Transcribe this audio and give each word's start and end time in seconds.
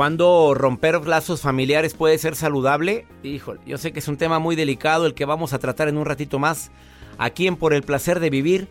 ¿Cuándo 0.00 0.54
romper 0.54 1.06
lazos 1.06 1.42
familiares 1.42 1.92
puede 1.92 2.16
ser 2.16 2.34
saludable? 2.34 3.06
Híjole, 3.22 3.60
yo 3.66 3.76
sé 3.76 3.92
que 3.92 3.98
es 3.98 4.08
un 4.08 4.16
tema 4.16 4.38
muy 4.38 4.56
delicado 4.56 5.04
el 5.04 5.12
que 5.12 5.26
vamos 5.26 5.52
a 5.52 5.58
tratar 5.58 5.88
en 5.88 5.98
un 5.98 6.06
ratito 6.06 6.38
más 6.38 6.70
aquí 7.18 7.46
en 7.46 7.56
Por 7.56 7.74
el 7.74 7.82
Placer 7.82 8.18
de 8.18 8.30
Vivir. 8.30 8.66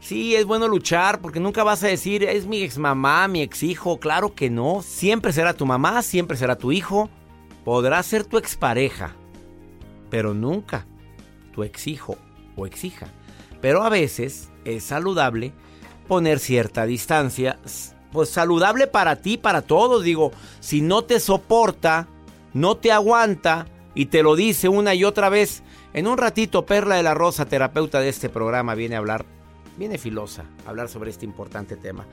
Sí, 0.00 0.34
es 0.34 0.46
bueno 0.46 0.68
luchar 0.68 1.20
porque 1.20 1.38
nunca 1.38 1.64
vas 1.64 1.84
a 1.84 1.88
decir 1.88 2.24
es 2.24 2.46
mi 2.46 2.62
ex 2.62 2.78
mamá, 2.78 3.28
mi 3.28 3.42
ex 3.42 3.62
hijo. 3.62 4.00
Claro 4.00 4.34
que 4.34 4.48
no. 4.48 4.80
Siempre 4.80 5.34
será 5.34 5.52
tu 5.52 5.66
mamá, 5.66 6.00
siempre 6.00 6.38
será 6.38 6.56
tu 6.56 6.72
hijo. 6.72 7.10
Podrá 7.62 8.02
ser 8.02 8.24
tu 8.24 8.38
expareja, 8.38 9.14
pero 10.08 10.32
nunca 10.32 10.86
tu 11.52 11.62
ex 11.62 11.88
hijo 11.88 12.16
o 12.56 12.66
ex 12.66 12.84
hija. 12.84 13.08
Pero 13.60 13.82
a 13.82 13.90
veces 13.90 14.48
es 14.64 14.82
saludable 14.82 15.52
poner 16.08 16.38
cierta 16.38 16.86
distancia 16.86 17.58
pues 18.12 18.30
saludable 18.30 18.86
para 18.86 19.16
ti, 19.16 19.36
para 19.36 19.62
todos. 19.62 20.02
Digo, 20.02 20.32
si 20.60 20.80
no 20.80 21.02
te 21.02 21.20
soporta, 21.20 22.08
no 22.52 22.76
te 22.76 22.92
aguanta 22.92 23.66
y 23.94 24.06
te 24.06 24.22
lo 24.22 24.36
dice 24.36 24.68
una 24.68 24.94
y 24.94 25.04
otra 25.04 25.28
vez, 25.28 25.62
en 25.92 26.06
un 26.06 26.18
ratito 26.18 26.66
Perla 26.66 26.96
de 26.96 27.02
la 27.02 27.14
Rosa, 27.14 27.46
terapeuta 27.46 28.00
de 28.00 28.08
este 28.08 28.28
programa, 28.28 28.74
viene 28.74 28.94
a 28.96 28.98
hablar, 28.98 29.24
viene 29.76 29.98
filosa, 29.98 30.44
a 30.66 30.70
hablar 30.70 30.88
sobre 30.88 31.10
este 31.10 31.24
importante 31.24 31.76
tema. 31.76 32.06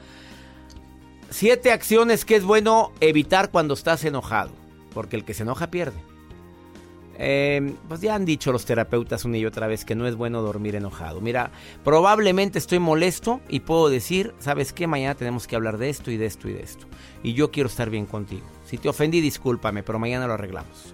Siete 1.30 1.72
acciones 1.72 2.26
que 2.26 2.36
es 2.36 2.44
bueno 2.44 2.94
evitar 3.00 3.52
cuando 3.52 3.74
estás 3.74 4.04
enojado, 4.06 4.52
porque 4.94 5.16
el 5.18 5.26
que 5.26 5.34
se 5.34 5.44
enoja 5.44 5.68
pierde. 5.68 6.07
Eh, 7.20 7.74
pues 7.88 8.02
ya 8.02 8.14
han 8.14 8.26
dicho 8.26 8.52
los 8.52 8.66
terapeutas 8.66 9.26
una 9.26 9.38
y 9.38 9.46
otra 9.46 9.66
vez 9.66 9.86
que 9.86 9.96
no 9.96 10.08
es 10.08 10.16
bueno 10.16 10.42
dormir 10.42 10.76
enojado. 10.76 11.20
Mira, 11.20 11.52
probablemente 11.84 12.60
estoy 12.60 12.80
molesto 12.80 13.42
y 13.50 13.62
puedo 13.62 13.90
decir, 13.90 14.36
¿sabes 14.40 14.72
qué? 14.72 14.86
Mañana 14.86 15.16
tenemos 15.16 15.48
que 15.48 15.56
hablar 15.56 15.78
de 15.78 15.90
esto 15.90 16.12
y 16.12 16.18
de 16.18 16.28
esto 16.28 16.48
y 16.48 16.54
de 16.54 16.62
esto. 16.62 16.86
Y 17.24 17.34
yo 17.34 17.52
quiero 17.52 17.70
estar 17.70 17.90
bien 17.90 18.06
contigo. 18.06 18.46
Si 18.66 18.78
te 18.78 18.90
ofendí, 18.90 19.20
discúlpame, 19.20 19.82
pero 19.82 19.98
mañana 19.98 20.28
lo 20.28 20.34
arreglamos. 20.34 20.94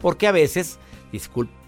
Porque 0.00 0.26
a 0.26 0.32
veces 0.32 0.78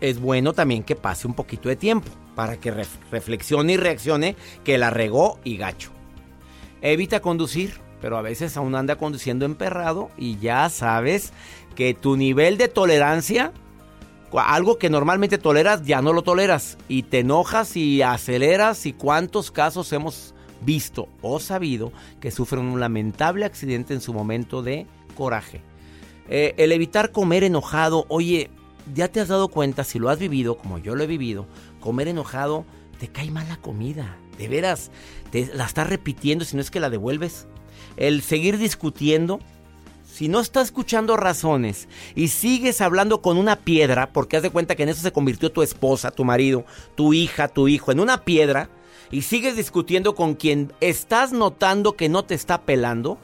es 0.00 0.20
bueno 0.20 0.52
también 0.54 0.82
que 0.82 0.96
pase 0.96 1.26
un 1.26 1.34
poquito 1.34 1.68
de 1.68 1.76
tiempo 1.76 2.10
para 2.34 2.56
que 2.56 2.72
reflexione 3.10 3.74
y 3.74 3.76
reaccione 3.76 4.36
que 4.64 4.78
la 4.78 4.90
regó 4.90 5.38
y 5.44 5.56
gacho. 5.56 5.90
Evita 6.80 7.20
conducir, 7.20 7.80
pero 8.00 8.16
a 8.16 8.22
veces 8.22 8.56
aún 8.56 8.74
anda 8.74 8.96
conduciendo 8.96 9.44
emperrado 9.44 10.10
y 10.18 10.38
ya 10.38 10.68
sabes 10.68 11.32
que 11.74 11.94
tu 11.94 12.16
nivel 12.16 12.58
de 12.58 12.68
tolerancia, 12.68 13.52
algo 14.32 14.78
que 14.78 14.90
normalmente 14.90 15.38
toleras, 15.38 15.84
ya 15.84 16.02
no 16.02 16.12
lo 16.12 16.22
toleras. 16.22 16.76
Y 16.88 17.04
te 17.04 17.20
enojas 17.20 17.76
y 17.76 18.02
aceleras. 18.02 18.86
¿Y 18.86 18.92
cuántos 18.92 19.50
casos 19.50 19.92
hemos 19.92 20.34
visto 20.62 21.08
o 21.22 21.40
sabido 21.40 21.92
que 22.20 22.30
sufren 22.30 22.64
un 22.64 22.80
lamentable 22.80 23.44
accidente 23.44 23.94
en 23.94 24.00
su 24.00 24.12
momento 24.12 24.62
de 24.62 24.86
coraje? 25.14 25.62
Eh, 26.28 26.54
el 26.56 26.72
evitar 26.72 27.12
comer 27.12 27.44
enojado, 27.44 28.06
oye, 28.08 28.50
ya 28.94 29.08
te 29.08 29.20
has 29.20 29.28
dado 29.28 29.48
cuenta, 29.48 29.84
si 29.84 29.98
lo 29.98 30.08
has 30.08 30.18
vivido, 30.18 30.56
como 30.56 30.78
yo 30.78 30.94
lo 30.94 31.04
he 31.04 31.06
vivido, 31.06 31.46
comer 31.80 32.08
enojado, 32.08 32.64
te 32.98 33.08
cae 33.08 33.30
mal 33.30 33.48
la 33.48 33.56
comida. 33.56 34.16
De 34.38 34.48
veras, 34.48 34.90
te, 35.30 35.50
la 35.54 35.64
estás 35.64 35.88
repitiendo 35.88 36.44
si 36.44 36.56
no 36.56 36.62
es 36.62 36.70
que 36.70 36.80
la 36.80 36.90
devuelves. 36.90 37.46
El 37.96 38.22
seguir 38.22 38.58
discutiendo 38.58 39.38
si 40.14 40.28
no 40.28 40.38
estás 40.38 40.66
escuchando 40.66 41.16
razones 41.16 41.88
y 42.14 42.28
sigues 42.28 42.80
hablando 42.80 43.20
con 43.20 43.36
una 43.36 43.56
piedra, 43.56 44.12
porque 44.12 44.36
haz 44.36 44.44
de 44.44 44.50
cuenta 44.50 44.76
que 44.76 44.84
en 44.84 44.90
eso 44.90 45.02
se 45.02 45.10
convirtió 45.10 45.50
tu 45.50 45.60
esposa, 45.60 46.12
tu 46.12 46.24
marido, 46.24 46.64
tu 46.94 47.12
hija, 47.12 47.48
tu 47.48 47.66
hijo, 47.66 47.90
en 47.90 47.98
una 47.98 48.24
piedra, 48.24 48.70
y 49.10 49.22
sigues 49.22 49.56
discutiendo 49.56 50.14
con 50.14 50.34
quien 50.34 50.72
estás 50.80 51.32
notando 51.32 51.96
que 51.96 52.08
no 52.08 52.24
te 52.24 52.34
está 52.34 52.62
pelando, 52.62 53.18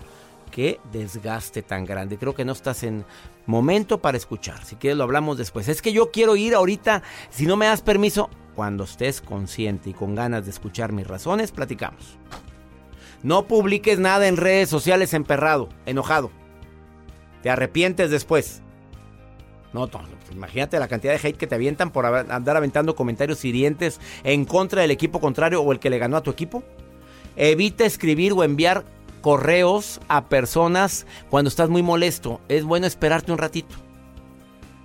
qué 0.50 0.80
desgaste 0.90 1.62
tan 1.62 1.84
grande. 1.84 2.18
Creo 2.18 2.34
que 2.34 2.44
no 2.44 2.50
estás 2.50 2.82
en 2.82 3.04
momento 3.46 3.98
para 4.00 4.16
escuchar. 4.16 4.64
Si 4.64 4.74
quieres 4.74 4.98
lo 4.98 5.04
hablamos 5.04 5.38
después. 5.38 5.68
Es 5.68 5.82
que 5.82 5.92
yo 5.92 6.10
quiero 6.10 6.34
ir 6.34 6.56
ahorita, 6.56 7.04
si 7.30 7.46
no 7.46 7.56
me 7.56 7.66
das 7.66 7.82
permiso, 7.82 8.30
cuando 8.56 8.82
estés 8.82 9.20
consciente 9.20 9.90
y 9.90 9.94
con 9.94 10.16
ganas 10.16 10.44
de 10.44 10.50
escuchar 10.50 10.90
mis 10.90 11.06
razones, 11.06 11.52
platicamos. 11.52 12.18
No 13.22 13.46
publiques 13.46 14.00
nada 14.00 14.26
en 14.26 14.36
redes 14.36 14.68
sociales 14.68 15.14
emperrado, 15.14 15.68
enojado. 15.86 16.39
Te 17.42 17.50
arrepientes 17.50 18.10
después. 18.10 18.62
No, 19.72 19.88
imagínate 20.32 20.78
la 20.80 20.88
cantidad 20.88 21.12
de 21.12 21.28
hate 21.28 21.36
que 21.36 21.46
te 21.46 21.54
avientan 21.54 21.90
por 21.90 22.04
andar 22.04 22.56
aventando 22.56 22.96
comentarios 22.96 23.44
hirientes 23.44 24.00
en 24.24 24.44
contra 24.44 24.82
del 24.82 24.90
equipo 24.90 25.20
contrario 25.20 25.62
o 25.62 25.72
el 25.72 25.78
que 25.78 25.90
le 25.90 25.98
ganó 25.98 26.16
a 26.16 26.22
tu 26.22 26.30
equipo. 26.30 26.64
Evita 27.36 27.84
escribir 27.84 28.32
o 28.32 28.42
enviar 28.42 28.84
correos 29.20 30.00
a 30.08 30.28
personas 30.28 31.06
cuando 31.28 31.48
estás 31.48 31.68
muy 31.68 31.82
molesto. 31.82 32.40
Es 32.48 32.64
bueno 32.64 32.86
esperarte 32.86 33.30
un 33.30 33.38
ratito. 33.38 33.76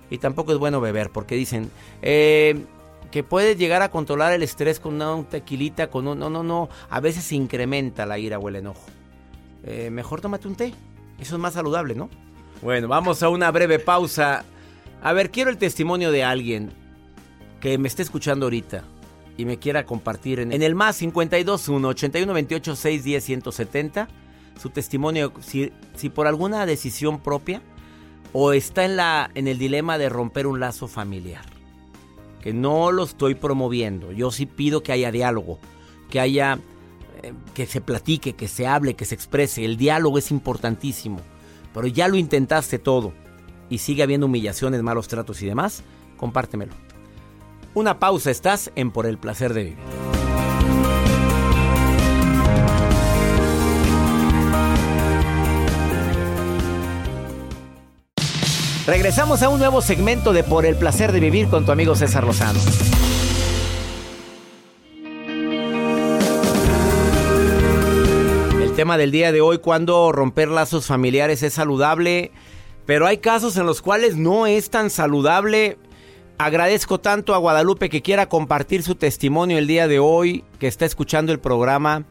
Y 0.08 0.18
tampoco 0.18 0.52
es 0.52 0.58
bueno 0.58 0.80
beber 0.80 1.10
porque 1.10 1.34
dicen 1.34 1.68
eh, 2.00 2.64
que 3.10 3.24
puedes 3.24 3.58
llegar 3.58 3.82
a 3.82 3.90
controlar 3.90 4.32
el 4.32 4.44
estrés 4.44 4.78
con 4.78 4.94
una 4.94 5.28
tequilita, 5.28 5.88
con 5.88 6.06
un... 6.06 6.18
No, 6.18 6.30
no, 6.30 6.44
no. 6.44 6.68
A 6.90 7.00
veces 7.00 7.32
incrementa 7.32 8.06
la 8.06 8.18
ira 8.18 8.38
o 8.38 8.48
el 8.48 8.56
enojo. 8.56 8.86
Eh, 9.64 9.90
mejor 9.90 10.20
tómate 10.20 10.46
un 10.46 10.54
té. 10.54 10.72
Eso 11.18 11.34
es 11.34 11.40
más 11.40 11.54
saludable, 11.54 11.96
¿no? 11.96 12.08
Bueno, 12.62 12.88
vamos 12.88 13.22
a 13.22 13.28
una 13.28 13.50
breve 13.50 13.78
pausa. 13.78 14.44
A 15.02 15.12
ver, 15.12 15.30
quiero 15.30 15.50
el 15.50 15.58
testimonio 15.58 16.10
de 16.10 16.24
alguien 16.24 16.72
que 17.60 17.78
me 17.78 17.88
esté 17.88 18.02
escuchando 18.02 18.46
ahorita 18.46 18.84
y 19.36 19.44
me 19.44 19.58
quiera 19.58 19.84
compartir 19.84 20.40
en, 20.40 20.50
el 20.62 20.74
más 20.74 20.98
521 20.98 21.88
81 21.88 22.32
28 22.32 22.76
610 22.76 23.24
170 23.24 24.08
su 24.60 24.70
testimonio 24.70 25.32
si, 25.40 25.72
si 25.94 26.08
por 26.08 26.26
alguna 26.26 26.64
decisión 26.64 27.20
propia 27.20 27.60
o 28.32 28.52
está 28.52 28.84
en, 28.84 28.96
la, 28.96 29.30
en 29.34 29.48
el 29.48 29.58
dilema 29.58 29.98
de 29.98 30.08
romper 30.08 30.46
un 30.46 30.60
lazo 30.60 30.88
familiar. 30.88 31.44
Que 32.40 32.52
no 32.52 32.92
lo 32.92 33.04
estoy 33.04 33.34
promoviendo. 33.34 34.12
Yo 34.12 34.30
sí 34.30 34.46
pido 34.46 34.82
que 34.82 34.92
haya 34.92 35.10
diálogo, 35.10 35.58
que 36.10 36.20
haya, 36.20 36.58
eh, 37.22 37.32
que 37.54 37.66
se 37.66 37.80
platique, 37.80 38.34
que 38.34 38.48
se 38.48 38.66
hable, 38.66 38.94
que 38.94 39.04
se 39.04 39.14
exprese. 39.14 39.64
El 39.64 39.76
diálogo 39.76 40.18
es 40.18 40.30
importantísimo. 40.30 41.20
Pero 41.76 41.88
ya 41.88 42.08
lo 42.08 42.16
intentaste 42.16 42.78
todo 42.78 43.12
y 43.68 43.76
sigue 43.76 44.02
habiendo 44.02 44.24
humillaciones, 44.24 44.82
malos 44.82 45.08
tratos 45.08 45.42
y 45.42 45.46
demás. 45.46 45.82
Compártemelo. 46.16 46.72
Una 47.74 47.98
pausa, 47.98 48.30
estás 48.30 48.72
en 48.76 48.90
Por 48.90 49.04
el 49.04 49.18
placer 49.18 49.52
de 49.52 49.64
vivir. 49.64 49.78
Regresamos 58.86 59.42
a 59.42 59.50
un 59.50 59.58
nuevo 59.58 59.82
segmento 59.82 60.32
de 60.32 60.44
Por 60.44 60.64
el 60.64 60.76
placer 60.76 61.12
de 61.12 61.20
vivir 61.20 61.48
con 61.48 61.66
tu 61.66 61.72
amigo 61.72 61.94
César 61.94 62.24
Lozano. 62.24 62.58
Tema 68.76 68.98
del 68.98 69.10
día 69.10 69.32
de 69.32 69.40
hoy, 69.40 69.58
cuando 69.58 70.12
romper 70.12 70.48
lazos 70.48 70.86
familiares 70.86 71.42
es 71.42 71.54
saludable, 71.54 72.30
pero 72.84 73.06
hay 73.06 73.18
casos 73.18 73.56
en 73.56 73.64
los 73.66 73.80
cuales 73.80 74.16
no 74.16 74.46
es 74.46 74.68
tan 74.70 74.90
saludable. 74.90 75.78
Agradezco 76.38 77.00
tanto 77.00 77.34
a 77.34 77.38
Guadalupe 77.38 77.88
que 77.88 78.02
quiera 78.02 78.28
compartir 78.28 78.82
su 78.82 78.94
testimonio 78.94 79.56
el 79.56 79.66
día 79.66 79.88
de 79.88 79.98
hoy, 79.98 80.44
que 80.58 80.66
está 80.66 80.84
escuchando 80.84 81.32
el 81.32 81.40
programa. 81.40 82.04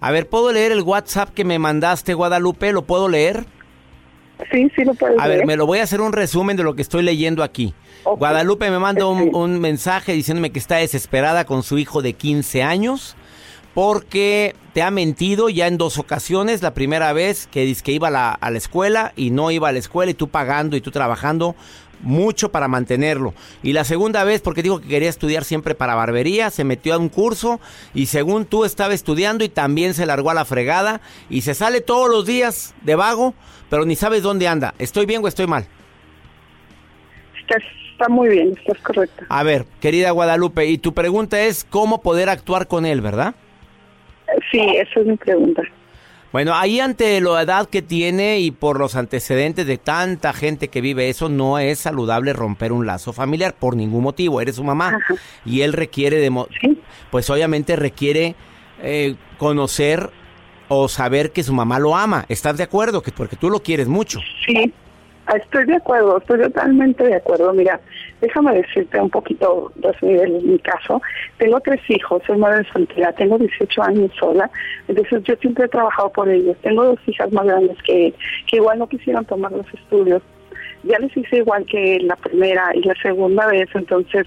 A 0.00 0.10
ver, 0.10 0.26
¿puedo 0.28 0.52
leer 0.52 0.72
el 0.72 0.80
WhatsApp 0.82 1.30
que 1.34 1.44
me 1.44 1.58
mandaste, 1.58 2.14
Guadalupe? 2.14 2.72
¿Lo 2.72 2.82
puedo 2.82 3.08
leer? 3.08 3.44
Sí, 4.50 4.70
sí 4.74 4.84
lo 4.84 4.94
puedes 4.94 5.18
A 5.20 5.28
ver. 5.28 5.38
ver, 5.38 5.46
me 5.46 5.56
lo 5.56 5.66
voy 5.66 5.80
a 5.80 5.82
hacer 5.82 6.00
un 6.00 6.12
resumen 6.14 6.56
de 6.56 6.62
lo 6.62 6.74
que 6.74 6.82
estoy 6.82 7.02
leyendo 7.02 7.42
aquí. 7.42 7.74
Guadalupe 8.04 8.70
me 8.70 8.78
manda 8.78 9.06
un, 9.06 9.24
Sí. 9.24 9.30
un 9.34 9.60
mensaje 9.60 10.12
diciéndome 10.12 10.50
que 10.50 10.58
está 10.58 10.76
desesperada 10.76 11.44
con 11.44 11.62
su 11.62 11.76
hijo 11.76 12.00
de 12.00 12.14
15 12.14 12.62
años 12.62 13.16
porque 13.76 14.56
te 14.72 14.80
ha 14.80 14.90
mentido 14.90 15.50
ya 15.50 15.66
en 15.66 15.76
dos 15.76 15.98
ocasiones. 15.98 16.62
La 16.62 16.72
primera 16.72 17.12
vez 17.12 17.46
que 17.46 17.66
dice 17.66 17.82
que 17.82 17.92
iba 17.92 18.08
a 18.08 18.10
la, 18.10 18.30
a 18.32 18.50
la 18.50 18.56
escuela 18.56 19.12
y 19.16 19.28
no 19.28 19.50
iba 19.50 19.68
a 19.68 19.72
la 19.72 19.78
escuela 19.78 20.10
y 20.10 20.14
tú 20.14 20.28
pagando 20.28 20.78
y 20.78 20.80
tú 20.80 20.90
trabajando 20.90 21.54
mucho 22.00 22.50
para 22.50 22.68
mantenerlo. 22.68 23.34
Y 23.62 23.74
la 23.74 23.84
segunda 23.84 24.24
vez 24.24 24.40
porque 24.40 24.62
dijo 24.62 24.80
que 24.80 24.88
quería 24.88 25.10
estudiar 25.10 25.44
siempre 25.44 25.74
para 25.74 25.94
barbería, 25.94 26.48
se 26.48 26.64
metió 26.64 26.94
a 26.94 26.98
un 26.98 27.10
curso 27.10 27.60
y 27.92 28.06
según 28.06 28.46
tú 28.46 28.64
estaba 28.64 28.94
estudiando 28.94 29.44
y 29.44 29.50
también 29.50 29.92
se 29.92 30.06
largó 30.06 30.30
a 30.30 30.34
la 30.34 30.46
fregada 30.46 31.02
y 31.28 31.42
se 31.42 31.52
sale 31.52 31.82
todos 31.82 32.08
los 32.08 32.24
días 32.24 32.74
de 32.80 32.94
vago, 32.94 33.34
pero 33.68 33.84
ni 33.84 33.94
sabes 33.94 34.22
dónde 34.22 34.48
anda. 34.48 34.72
¿Estoy 34.78 35.04
bien 35.04 35.22
o 35.22 35.28
estoy 35.28 35.48
mal? 35.48 35.66
Estás- 37.42 37.62
está 37.92 38.08
muy 38.08 38.30
bien, 38.30 38.54
estás 38.58 38.78
correcto. 38.82 39.24
A 39.28 39.42
ver, 39.42 39.66
querida 39.82 40.12
Guadalupe, 40.12 40.64
y 40.64 40.78
tu 40.78 40.94
pregunta 40.94 41.42
es 41.42 41.66
cómo 41.68 42.00
poder 42.00 42.30
actuar 42.30 42.68
con 42.68 42.86
él, 42.86 43.02
¿verdad? 43.02 43.34
Sí, 44.50 44.60
esa 44.60 45.00
es 45.00 45.06
mi 45.06 45.16
pregunta. 45.16 45.62
Bueno, 46.32 46.54
ahí 46.54 46.80
ante 46.80 47.18
la 47.20 47.40
edad 47.42 47.66
que 47.68 47.80
tiene 47.80 48.40
y 48.40 48.50
por 48.50 48.78
los 48.78 48.94
antecedentes 48.96 49.66
de 49.66 49.78
tanta 49.78 50.32
gente 50.34 50.68
que 50.68 50.80
vive 50.82 51.08
eso, 51.08 51.28
no 51.30 51.58
es 51.58 51.78
saludable 51.78 52.32
romper 52.34 52.72
un 52.72 52.84
lazo 52.84 53.12
familiar 53.14 53.54
por 53.54 53.74
ningún 53.76 54.02
motivo. 54.02 54.40
Eres 54.40 54.56
su 54.56 54.64
mamá 54.64 54.88
Ajá. 54.88 55.14
y 55.46 55.62
él 55.62 55.72
requiere 55.72 56.16
de... 56.18 56.28
mo- 56.30 56.48
Sí. 56.60 56.78
Pues 57.10 57.30
obviamente 57.30 57.76
requiere 57.76 58.34
eh, 58.82 59.14
conocer 59.38 60.10
o 60.68 60.88
saber 60.88 61.30
que 61.30 61.42
su 61.44 61.54
mamá 61.54 61.78
lo 61.78 61.96
ama. 61.96 62.26
¿Estás 62.28 62.56
de 62.58 62.64
acuerdo? 62.64 63.02
Que 63.02 63.12
porque 63.12 63.36
tú 63.36 63.48
lo 63.48 63.60
quieres 63.62 63.86
mucho. 63.88 64.18
Sí, 64.44 64.72
estoy 65.34 65.64
de 65.64 65.76
acuerdo, 65.76 66.18
estoy 66.18 66.40
totalmente 66.40 67.04
de 67.04 67.14
acuerdo. 67.16 67.52
Mira, 67.52 67.80
déjame 68.20 68.54
decirte 68.54 69.00
un 69.00 69.10
poquito 69.10 69.72
resumir 69.82 70.20
el- 70.22 70.42
mi 70.42 70.58
caso. 70.60 71.02
Tengo 71.38 71.60
tres 71.60 71.80
hijos, 71.88 72.22
soy 72.26 72.38
madre 72.38 72.64
soltera, 72.72 73.12
tengo 73.12 73.36
18 73.38 73.82
años 73.82 74.10
sola, 74.18 74.48
entonces 74.88 75.22
yo 75.24 75.34
siempre 75.36 75.64
he 75.64 75.68
trabajado 75.68 76.10
por 76.12 76.28
ellos. 76.28 76.56
Tengo 76.62 76.84
dos 76.84 76.98
hijas 77.06 77.32
más 77.32 77.44
grandes 77.46 77.76
que, 77.82 78.14
que 78.46 78.56
igual 78.56 78.78
no 78.78 78.88
quisieron 78.88 79.24
tomar 79.24 79.52
los 79.52 79.66
estudios. 79.74 80.22
Ya 80.82 80.98
les 81.00 81.16
hice 81.16 81.38
igual 81.38 81.66
que 81.66 81.98
la 82.02 82.14
primera 82.14 82.70
y 82.74 82.82
la 82.82 82.94
segunda 83.02 83.46
vez, 83.48 83.68
entonces 83.74 84.24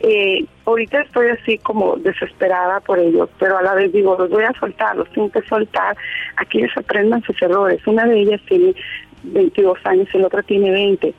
eh, 0.00 0.44
ahorita 0.64 1.02
estoy 1.02 1.28
así 1.28 1.58
como 1.58 1.94
desesperada 1.96 2.80
por 2.80 2.98
ellos, 2.98 3.28
pero 3.38 3.58
a 3.58 3.62
la 3.62 3.74
vez 3.74 3.92
digo, 3.92 4.16
los 4.18 4.28
voy 4.30 4.42
a 4.42 4.52
soltar, 4.58 4.96
los 4.96 5.08
tengo 5.12 5.30
que 5.30 5.42
soltar, 5.42 5.96
a 6.36 6.44
que 6.46 6.58
ellos 6.58 6.72
aprendan 6.74 7.22
sus 7.22 7.40
errores. 7.40 7.86
Una 7.86 8.06
de 8.06 8.22
ellas 8.22 8.40
tiene 8.48 8.74
22 9.22 9.78
años 9.84 10.08
y 10.12 10.18
la 10.18 10.26
otra 10.26 10.42
tiene 10.42 10.70
20. 10.70 11.14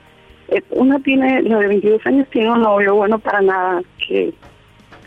Eh, 0.49 0.61
una 0.71 0.99
tiene, 0.99 1.41
la 1.43 1.59
de 1.59 1.67
22 1.67 2.05
años 2.05 2.27
tiene 2.29 2.51
un 2.51 2.61
novio 2.61 2.95
bueno 2.95 3.19
para 3.19 3.41
nada, 3.41 3.81
que 4.05 4.33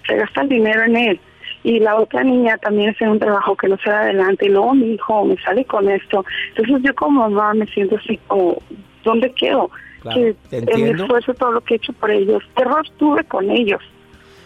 se 0.06 0.16
gasta 0.16 0.42
el 0.42 0.48
dinero 0.48 0.82
en 0.84 0.96
él. 0.96 1.20
Y 1.62 1.80
la 1.80 1.96
otra 1.96 2.22
niña 2.22 2.58
también 2.58 2.90
hace 2.90 3.08
un 3.08 3.18
trabajo 3.18 3.56
que 3.56 3.68
no 3.68 3.78
se 3.78 3.88
da 3.90 4.00
adelante. 4.00 4.46
Y 4.46 4.50
luego 4.50 4.74
mi 4.74 4.94
hijo 4.94 5.24
me 5.24 5.36
sale 5.38 5.64
con 5.64 5.88
esto. 5.88 6.24
Entonces 6.50 6.82
yo 6.82 6.94
como 6.94 7.28
mamá 7.28 7.54
me 7.54 7.66
siento 7.66 7.96
así 7.96 8.18
como, 8.26 8.58
¿dónde 9.02 9.32
quedo? 9.32 9.70
Claro, 10.00 10.20
que 10.20 10.36
entiendo. 10.50 11.04
esfuerzo, 11.04 11.32
todo 11.34 11.52
lo 11.52 11.60
que 11.62 11.74
he 11.74 11.76
hecho 11.78 11.94
por 11.94 12.10
ellos. 12.10 12.42
¿Qué 12.54 12.62
error 12.62 12.86
tuve 12.98 13.24
con 13.24 13.50
ellos? 13.50 13.82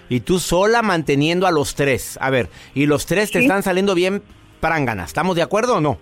Y 0.08 0.20
tú 0.20 0.38
sola 0.38 0.82
manteniendo 0.82 1.46
a 1.46 1.50
los 1.50 1.74
tres. 1.74 2.18
A 2.20 2.30
ver, 2.30 2.48
y 2.74 2.86
los 2.86 3.06
tres 3.06 3.30
te 3.30 3.40
están 3.40 3.62
saliendo 3.62 3.94
bien 3.94 4.22
pránganas. 4.60 5.08
¿Estamos 5.08 5.36
de 5.36 5.42
acuerdo 5.42 5.76
o 5.76 5.80
no? 5.80 5.98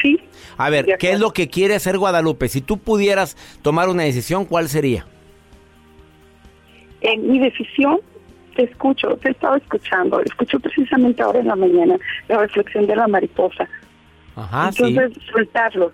Sí, 0.00 0.20
A 0.56 0.70
ver, 0.70 0.96
¿qué 0.98 1.12
es 1.12 1.20
lo 1.20 1.32
que 1.32 1.48
quiere 1.48 1.74
hacer 1.74 1.98
Guadalupe? 1.98 2.48
Si 2.48 2.60
tú 2.60 2.78
pudieras 2.78 3.36
tomar 3.62 3.88
una 3.88 4.02
decisión, 4.04 4.44
¿cuál 4.44 4.68
sería? 4.68 5.06
en 7.00 7.30
mi 7.30 7.38
decisión 7.38 8.00
te 8.56 8.64
escucho, 8.64 9.16
te 9.16 9.28
he 9.28 9.30
estado 9.32 9.56
escuchando. 9.56 10.20
Escucho 10.20 10.58
precisamente 10.60 11.22
ahora 11.22 11.40
en 11.40 11.46
la 11.46 11.56
mañana 11.56 11.96
la 12.28 12.38
reflexión 12.38 12.86
de 12.86 12.96
la 12.96 13.06
mariposa. 13.06 13.68
Ajá, 14.36 14.68
Entonces, 14.68 15.12
soltarlos. 15.32 15.92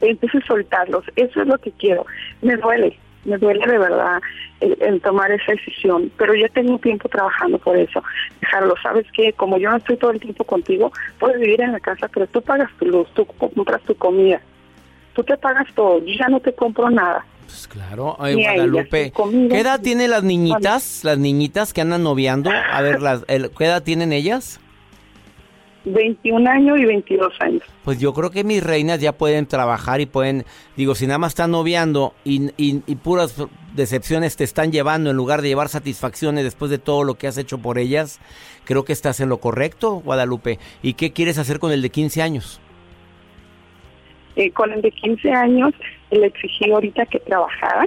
Entonces, 0.00 0.42
soltarlos. 0.46 1.04
Eso 1.16 1.42
es 1.42 1.48
lo 1.48 1.58
que 1.58 1.72
quiero. 1.72 2.06
Me 2.42 2.56
duele, 2.56 2.98
me 3.24 3.36
duele 3.38 3.66
de 3.66 3.78
verdad 3.78 4.20
el, 4.60 4.76
el 4.80 5.00
tomar 5.00 5.30
esa 5.30 5.52
decisión, 5.52 6.10
pero 6.16 6.34
ya 6.34 6.48
tengo 6.48 6.78
tiempo 6.78 7.08
trabajando 7.08 7.58
por 7.58 7.76
eso. 7.76 8.02
Dejarlo, 8.40 8.74
¿sabes 8.82 9.06
que 9.12 9.32
Como 9.34 9.58
yo 9.58 9.70
no 9.70 9.76
estoy 9.76 9.96
todo 9.96 10.10
el 10.12 10.20
tiempo 10.20 10.44
contigo, 10.44 10.92
puedes 11.18 11.40
vivir 11.40 11.60
en 11.60 11.72
la 11.72 11.80
casa, 11.80 12.08
pero 12.08 12.26
tú 12.26 12.40
pagas 12.42 12.70
tu 12.78 12.86
luz, 12.86 13.08
tú 13.14 13.24
compras 13.26 13.80
tu 13.82 13.94
comida. 13.94 14.40
Tú 15.14 15.22
te 15.24 15.36
pagas 15.36 15.66
todo, 15.74 15.98
yo 16.04 16.14
ya 16.18 16.28
no 16.28 16.40
te 16.40 16.52
compro 16.54 16.88
nada. 16.90 17.24
Pues 17.46 17.66
claro, 17.66 18.14
ay, 18.20 18.34
ellas, 18.34 18.54
Guadalupe. 18.54 19.12
¿Qué 19.50 19.58
edad 19.58 19.80
tienen 19.80 20.10
las 20.10 20.22
niñitas? 20.22 21.00
Las 21.02 21.18
niñitas 21.18 21.72
que 21.72 21.80
andan 21.80 22.04
noviando. 22.04 22.48
A 22.50 22.80
ver, 22.80 23.02
las, 23.02 23.24
el- 23.26 23.50
¿qué 23.50 23.64
edad 23.64 23.82
tienen 23.82 24.12
ellas? 24.12 24.60
21 25.84 26.50
años 26.50 26.78
y 26.78 26.84
22 26.84 27.32
años. 27.40 27.62
Pues 27.84 27.98
yo 27.98 28.12
creo 28.12 28.30
que 28.30 28.44
mis 28.44 28.62
reinas 28.62 29.00
ya 29.00 29.12
pueden 29.12 29.46
trabajar 29.46 30.00
y 30.00 30.06
pueden, 30.06 30.44
digo, 30.76 30.94
si 30.94 31.06
nada 31.06 31.18
más 31.18 31.30
están 31.32 31.50
noviando 31.52 32.14
y, 32.24 32.50
y- 32.62 32.82
y 32.86 32.94
puras 32.96 33.34
decepciones 33.74 34.36
te 34.36 34.44
están 34.44 34.72
llevando 34.72 35.10
en 35.10 35.16
lugar 35.16 35.40
de 35.42 35.48
llevar 35.48 35.68
satisfacciones 35.68 36.44
después 36.44 36.70
de 36.70 36.78
todo 36.78 37.04
lo 37.04 37.14
que 37.14 37.26
has 37.28 37.38
hecho 37.38 37.58
por 37.58 37.78
ellas, 37.78 38.20
creo 38.64 38.84
que 38.84 38.92
estás 38.92 39.20
en 39.20 39.28
lo 39.28 39.38
correcto, 39.38 40.00
Guadalupe. 40.04 40.58
¿Y 40.82 40.94
qué 40.94 41.12
quieres 41.12 41.38
hacer 41.38 41.58
con 41.58 41.72
el 41.72 41.80
de 41.82 41.90
15 41.90 42.20
años? 42.22 42.60
Eh, 44.36 44.50
con 44.52 44.72
el 44.72 44.80
de 44.82 44.90
15 44.92 45.32
años 45.32 45.72
le 46.10 46.26
exigí 46.26 46.70
ahorita 46.70 47.04
que 47.06 47.18
trabajara 47.20 47.86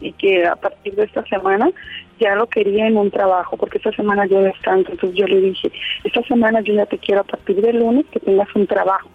y 0.00 0.12
que 0.12 0.46
a 0.46 0.56
partir 0.56 0.94
de 0.94 1.04
esta 1.04 1.24
semana 1.26 1.70
ya 2.20 2.34
lo 2.34 2.46
quería 2.46 2.86
en 2.86 2.96
un 2.96 3.10
trabajo, 3.10 3.56
porque 3.56 3.78
esta 3.78 3.92
semana 3.92 4.26
yo 4.26 4.40
descanso, 4.42 4.92
entonces 4.92 5.18
yo 5.18 5.26
le 5.26 5.40
dije, 5.40 5.70
esta 6.04 6.22
semana 6.22 6.60
yo 6.60 6.74
ya 6.74 6.86
te 6.86 6.98
quiero 6.98 7.22
a 7.22 7.24
partir 7.24 7.60
del 7.60 7.78
lunes 7.78 8.06
que 8.12 8.20
tengas 8.20 8.48
un 8.54 8.66
trabajo, 8.66 9.08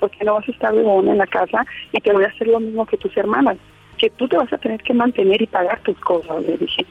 porque 0.00 0.24
no 0.24 0.34
vas 0.34 0.48
a 0.48 0.52
estar 0.52 0.74
de 0.74 0.82
en 0.82 1.18
la 1.18 1.26
casa 1.26 1.64
y 1.92 2.00
te 2.00 2.12
voy 2.12 2.24
a 2.24 2.28
hacer 2.28 2.48
lo 2.48 2.60
mismo 2.60 2.86
que 2.86 2.96
tus 2.96 3.16
hermanas, 3.16 3.56
que 3.98 4.10
tú 4.10 4.28
te 4.28 4.36
vas 4.36 4.52
a 4.52 4.58
tener 4.58 4.82
que 4.82 4.94
mantener 4.94 5.40
y 5.42 5.46
pagar 5.46 5.80
tus 5.82 5.98
cosas, 5.98 6.42
le 6.42 6.56
dije. 6.56 6.84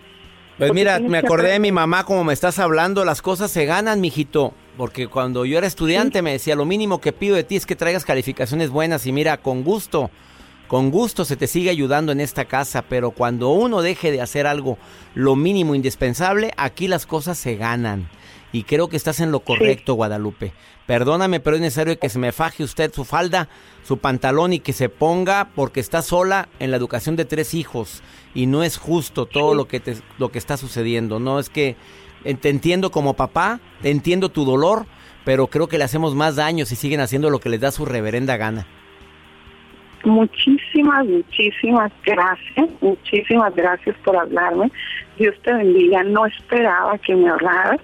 Pues 0.57 0.69
Porque 0.69 0.73
mira, 0.73 0.99
me 0.99 1.21
que 1.21 1.25
acordé 1.25 1.53
de 1.53 1.59
mi 1.59 1.71
mamá 1.71 2.05
como 2.05 2.23
me 2.23 2.33
estás 2.33 2.59
hablando, 2.59 3.03
las 3.03 3.21
cosas 3.21 3.49
se 3.49 3.65
ganan, 3.65 3.99
mijito. 3.99 4.53
Porque 4.77 5.07
cuando 5.07 5.43
yo 5.45 5.57
era 5.57 5.67
estudiante 5.67 6.21
me 6.21 6.33
decía, 6.33 6.55
lo 6.55 6.65
mínimo 6.65 7.01
que 7.01 7.11
pido 7.11 7.35
de 7.35 7.43
ti 7.43 7.55
es 7.55 7.65
que 7.65 7.75
traigas 7.75 8.05
calificaciones 8.05 8.69
buenas 8.69 9.05
y 9.05 9.11
mira, 9.11 9.37
con 9.37 9.63
gusto, 9.63 10.11
con 10.71 10.89
gusto 10.89 11.25
se 11.25 11.35
te 11.35 11.47
sigue 11.47 11.69
ayudando 11.69 12.13
en 12.13 12.21
esta 12.21 12.45
casa, 12.45 12.81
pero 12.83 13.11
cuando 13.11 13.49
uno 13.49 13.81
deje 13.81 14.09
de 14.09 14.21
hacer 14.21 14.47
algo, 14.47 14.77
lo 15.15 15.35
mínimo 15.35 15.75
indispensable, 15.75 16.53
aquí 16.55 16.87
las 16.87 17.05
cosas 17.05 17.37
se 17.37 17.57
ganan. 17.57 18.07
Y 18.53 18.63
creo 18.63 18.87
que 18.87 18.95
estás 18.95 19.19
en 19.19 19.33
lo 19.33 19.41
correcto, 19.41 19.95
Guadalupe. 19.95 20.53
Perdóname, 20.87 21.41
pero 21.41 21.57
es 21.57 21.61
necesario 21.61 21.99
que 21.99 22.07
se 22.07 22.19
me 22.19 22.31
faje 22.31 22.63
usted 22.63 22.93
su 22.93 23.03
falda, 23.03 23.49
su 23.83 23.97
pantalón 23.97 24.53
y 24.53 24.61
que 24.61 24.71
se 24.71 24.87
ponga 24.87 25.49
porque 25.55 25.81
está 25.81 26.01
sola 26.01 26.47
en 26.59 26.71
la 26.71 26.77
educación 26.77 27.17
de 27.17 27.25
tres 27.25 27.53
hijos 27.53 28.01
y 28.33 28.45
no 28.45 28.63
es 28.63 28.77
justo 28.77 29.25
todo 29.25 29.55
lo 29.55 29.67
que 29.67 29.81
te, 29.81 29.97
lo 30.19 30.31
que 30.31 30.39
está 30.39 30.55
sucediendo. 30.55 31.19
No 31.19 31.37
es 31.37 31.49
que 31.49 31.75
eh, 32.23 32.33
te 32.35 32.47
entiendo 32.47 32.91
como 32.91 33.15
papá, 33.15 33.59
te 33.81 33.91
entiendo 33.91 34.29
tu 34.29 34.45
dolor, 34.45 34.85
pero 35.25 35.47
creo 35.47 35.67
que 35.67 35.77
le 35.77 35.83
hacemos 35.83 36.15
más 36.15 36.37
daño 36.37 36.65
si 36.65 36.77
siguen 36.77 37.01
haciendo 37.01 37.29
lo 37.29 37.41
que 37.41 37.49
les 37.49 37.59
da 37.59 37.73
su 37.73 37.83
reverenda 37.83 38.37
gana. 38.37 38.67
Muchísimas, 40.03 41.05
muchísimas 41.05 41.91
gracias, 42.03 42.69
muchísimas 42.81 43.55
gracias 43.55 43.95
por 44.03 44.15
hablarme. 44.17 44.71
Dios 45.17 45.35
te 45.43 45.53
bendiga, 45.53 46.03
no 46.03 46.25
esperaba 46.25 46.97
que 46.97 47.15
me 47.15 47.29
hablaras, 47.29 47.79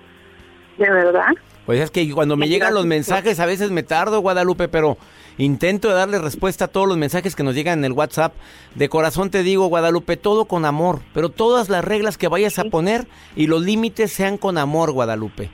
de 0.78 0.90
verdad. 0.90 1.34
Pues 1.68 1.82
es 1.82 1.92
que 1.92 2.10
cuando 2.12 2.38
me 2.38 2.48
llegan 2.48 2.74
los 2.74 2.86
mensajes 2.86 3.40
a 3.42 3.46
veces 3.46 3.72
me 3.72 3.84
tardo, 3.84 4.22
Guadalupe, 4.22 4.70
pero 4.70 4.98
intento 5.38 5.90
darle 5.90 6.18
respuesta 6.18 6.66
a 6.66 6.68
todos 6.70 6.88
los 6.88 6.98
mensajes 6.98 7.36
que 7.36 7.44
nos 7.44 7.56
llegan 7.56 7.80
en 7.80 7.86
el 7.86 7.92
WhatsApp. 7.92 8.34
De 8.76 8.88
corazón 8.88 9.30
te 9.30 9.44
digo, 9.44 9.68
Guadalupe, 9.68 10.16
todo 10.16 10.46
con 10.46 10.64
amor, 10.64 11.02
pero 11.14 11.28
todas 11.28 11.68
las 11.68 11.84
reglas 11.84 12.18
que 12.18 12.30
vayas 12.30 12.58
a 12.58 12.64
poner 12.64 13.06
y 13.36 13.48
los 13.48 13.62
límites 13.64 14.14
sean 14.14 14.38
con 14.38 14.58
amor, 14.58 14.92
Guadalupe. 14.92 15.50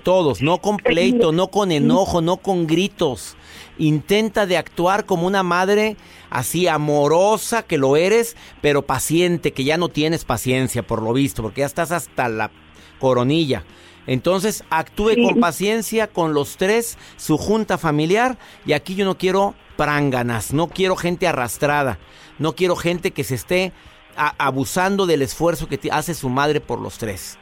Todos, 0.00 0.42
no 0.42 0.58
con 0.58 0.76
pleito, 0.76 1.32
no 1.32 1.48
con 1.48 1.72
enojo, 1.72 2.20
no 2.20 2.38
con 2.38 2.66
gritos. 2.66 3.36
Intenta 3.78 4.46
de 4.46 4.56
actuar 4.56 5.06
como 5.06 5.26
una 5.26 5.42
madre 5.42 5.96
así 6.30 6.66
amorosa 6.66 7.62
que 7.62 7.78
lo 7.78 7.96
eres, 7.96 8.36
pero 8.60 8.82
paciente, 8.82 9.52
que 9.52 9.64
ya 9.64 9.76
no 9.76 9.88
tienes 9.88 10.24
paciencia 10.24 10.86
por 10.86 11.02
lo 11.02 11.12
visto, 11.12 11.42
porque 11.42 11.60
ya 11.60 11.66
estás 11.66 11.92
hasta 11.92 12.28
la 12.28 12.50
coronilla. 12.98 13.64
Entonces 14.06 14.64
actúe 14.70 15.14
con 15.22 15.40
paciencia 15.40 16.08
con 16.08 16.34
los 16.34 16.56
tres, 16.56 16.98
su 17.16 17.38
junta 17.38 17.78
familiar, 17.78 18.38
y 18.66 18.72
aquí 18.72 18.94
yo 18.94 19.04
no 19.04 19.16
quiero 19.16 19.54
pránganas, 19.76 20.52
no 20.52 20.68
quiero 20.68 20.96
gente 20.96 21.26
arrastrada, 21.26 21.98
no 22.38 22.54
quiero 22.54 22.76
gente 22.76 23.12
que 23.12 23.24
se 23.24 23.34
esté 23.34 23.72
abusando 24.16 25.06
del 25.06 25.22
esfuerzo 25.22 25.68
que 25.68 25.80
hace 25.90 26.14
su 26.14 26.28
madre 26.28 26.60
por 26.60 26.80
los 26.80 26.98
tres. 26.98 27.38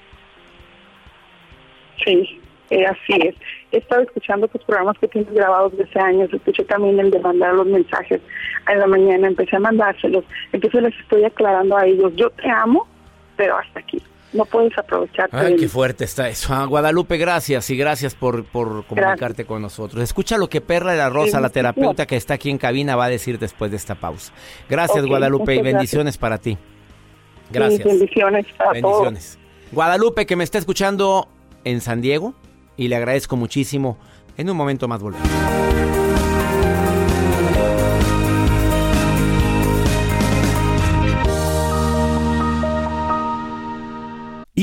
Sí, 2.04 2.41
eh, 2.70 2.86
así 2.86 3.12
es. 3.26 3.34
He 3.70 3.78
estado 3.78 4.02
escuchando 4.02 4.48
tus 4.48 4.62
programas 4.64 4.98
que 4.98 5.08
tienes 5.08 5.32
grabados 5.32 5.76
desde 5.76 6.00
años. 6.00 6.32
Escuché 6.32 6.64
también 6.64 6.98
el 7.00 7.10
de 7.10 7.20
mandar 7.20 7.54
los 7.54 7.66
mensajes 7.66 8.20
en 8.68 8.78
la 8.78 8.86
mañana. 8.86 9.28
Empecé 9.28 9.56
a 9.56 9.60
mandárselos. 9.60 10.24
Entonces 10.52 10.82
les 10.82 10.98
estoy 11.00 11.24
aclarando 11.24 11.76
a 11.76 11.86
ellos. 11.86 12.12
Yo 12.16 12.30
te 12.30 12.48
amo, 12.48 12.86
pero 13.36 13.58
hasta 13.58 13.80
aquí. 13.80 14.02
No 14.32 14.46
puedes 14.46 14.76
aprovecharte. 14.78 15.36
Ay, 15.36 15.56
qué 15.56 15.68
fuerte 15.68 16.04
está 16.04 16.28
eso. 16.28 16.54
Ah, 16.54 16.64
Guadalupe, 16.64 17.18
gracias 17.18 17.68
y 17.68 17.76
gracias 17.76 18.14
por, 18.14 18.46
por 18.46 18.86
comunicarte 18.86 19.44
con 19.44 19.60
nosotros. 19.60 20.02
Escucha 20.02 20.38
lo 20.38 20.48
que 20.48 20.62
Perla 20.62 20.92
de 20.92 20.98
la 20.98 21.10
Rosa, 21.10 21.38
la 21.38 21.50
terapeuta 21.50 22.06
que 22.06 22.16
está 22.16 22.34
aquí 22.34 22.48
en 22.48 22.56
cabina, 22.56 22.96
va 22.96 23.06
a 23.06 23.10
decir 23.10 23.38
después 23.38 23.70
de 23.70 23.76
esta 23.76 23.94
pausa. 23.94 24.32
Gracias, 24.70 25.04
Guadalupe, 25.04 25.54
y 25.54 25.60
bendiciones 25.60 26.16
para 26.16 26.38
ti. 26.38 26.56
Gracias. 27.50 27.84
bendiciones 27.84 28.46
para 28.56 28.72
bendiciones. 28.72 29.38
Guadalupe, 29.70 30.24
que 30.24 30.36
me 30.36 30.44
está 30.44 30.56
escuchando 30.56 31.28
en 31.64 31.82
San 31.82 32.00
Diego, 32.00 32.34
y 32.76 32.88
le 32.88 32.96
agradezco 32.96 33.36
muchísimo. 33.36 33.96
En 34.36 34.50
un 34.50 34.56
momento 34.56 34.88
más 34.88 35.00
volvemos. 35.00 35.28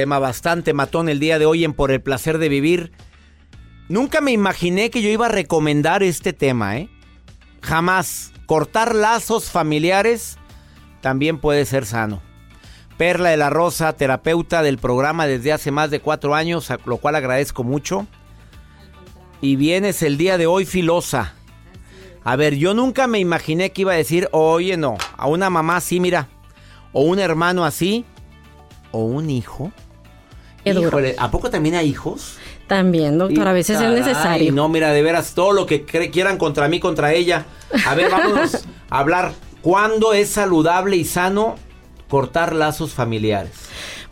Tema 0.00 0.18
bastante 0.18 0.72
matón 0.72 1.10
el 1.10 1.20
día 1.20 1.38
de 1.38 1.44
hoy 1.44 1.62
en 1.62 1.74
Por 1.74 1.90
el 1.90 2.00
placer 2.00 2.38
de 2.38 2.48
vivir. 2.48 2.90
Nunca 3.90 4.22
me 4.22 4.32
imaginé 4.32 4.88
que 4.88 5.02
yo 5.02 5.10
iba 5.10 5.26
a 5.26 5.28
recomendar 5.28 6.02
este 6.02 6.32
tema, 6.32 6.78
¿eh? 6.78 6.88
Jamás. 7.60 8.32
Cortar 8.46 8.94
lazos 8.94 9.50
familiares 9.50 10.38
también 11.02 11.38
puede 11.38 11.66
ser 11.66 11.84
sano. 11.84 12.22
Perla 12.96 13.28
de 13.28 13.36
la 13.36 13.50
Rosa, 13.50 13.92
terapeuta 13.92 14.62
del 14.62 14.78
programa 14.78 15.26
desde 15.26 15.52
hace 15.52 15.70
más 15.70 15.90
de 15.90 16.00
cuatro 16.00 16.34
años, 16.34 16.72
lo 16.86 16.96
cual 16.96 17.16
agradezco 17.16 17.62
mucho. 17.62 18.06
Y 19.42 19.56
vienes 19.56 20.02
el 20.02 20.16
día 20.16 20.38
de 20.38 20.46
hoy 20.46 20.64
filosa. 20.64 21.34
A 22.24 22.36
ver, 22.36 22.54
yo 22.54 22.72
nunca 22.72 23.06
me 23.06 23.18
imaginé 23.18 23.72
que 23.72 23.82
iba 23.82 23.92
a 23.92 23.96
decir, 23.96 24.30
oye, 24.32 24.78
no, 24.78 24.96
a 25.18 25.26
una 25.26 25.50
mamá 25.50 25.76
así, 25.76 26.00
mira, 26.00 26.30
o 26.94 27.02
un 27.02 27.18
hermano 27.18 27.66
así, 27.66 28.06
o 28.92 29.04
un 29.04 29.28
hijo. 29.28 29.70
¿A 31.18 31.30
poco 31.30 31.50
también 31.50 31.74
hay 31.74 31.88
hijos? 31.88 32.36
También, 32.66 33.18
doctor, 33.18 33.48
a 33.48 33.52
veces 33.52 33.80
es 33.80 33.90
necesario. 33.90 34.52
No, 34.52 34.68
mira, 34.68 34.92
de 34.92 35.02
veras, 35.02 35.34
todo 35.34 35.52
lo 35.52 35.66
que 35.66 35.84
quieran 35.84 36.38
contra 36.38 36.68
mí, 36.68 36.78
contra 36.78 37.12
ella. 37.12 37.46
A 37.86 37.94
ver, 37.94 38.10
vamos 38.10 38.64
a 38.90 38.98
hablar. 38.98 39.32
¿Cuándo 39.62 40.12
es 40.12 40.30
saludable 40.30 40.96
y 40.96 41.04
sano 41.04 41.56
cortar 42.08 42.54
lazos 42.54 42.92
familiares? 42.92 43.52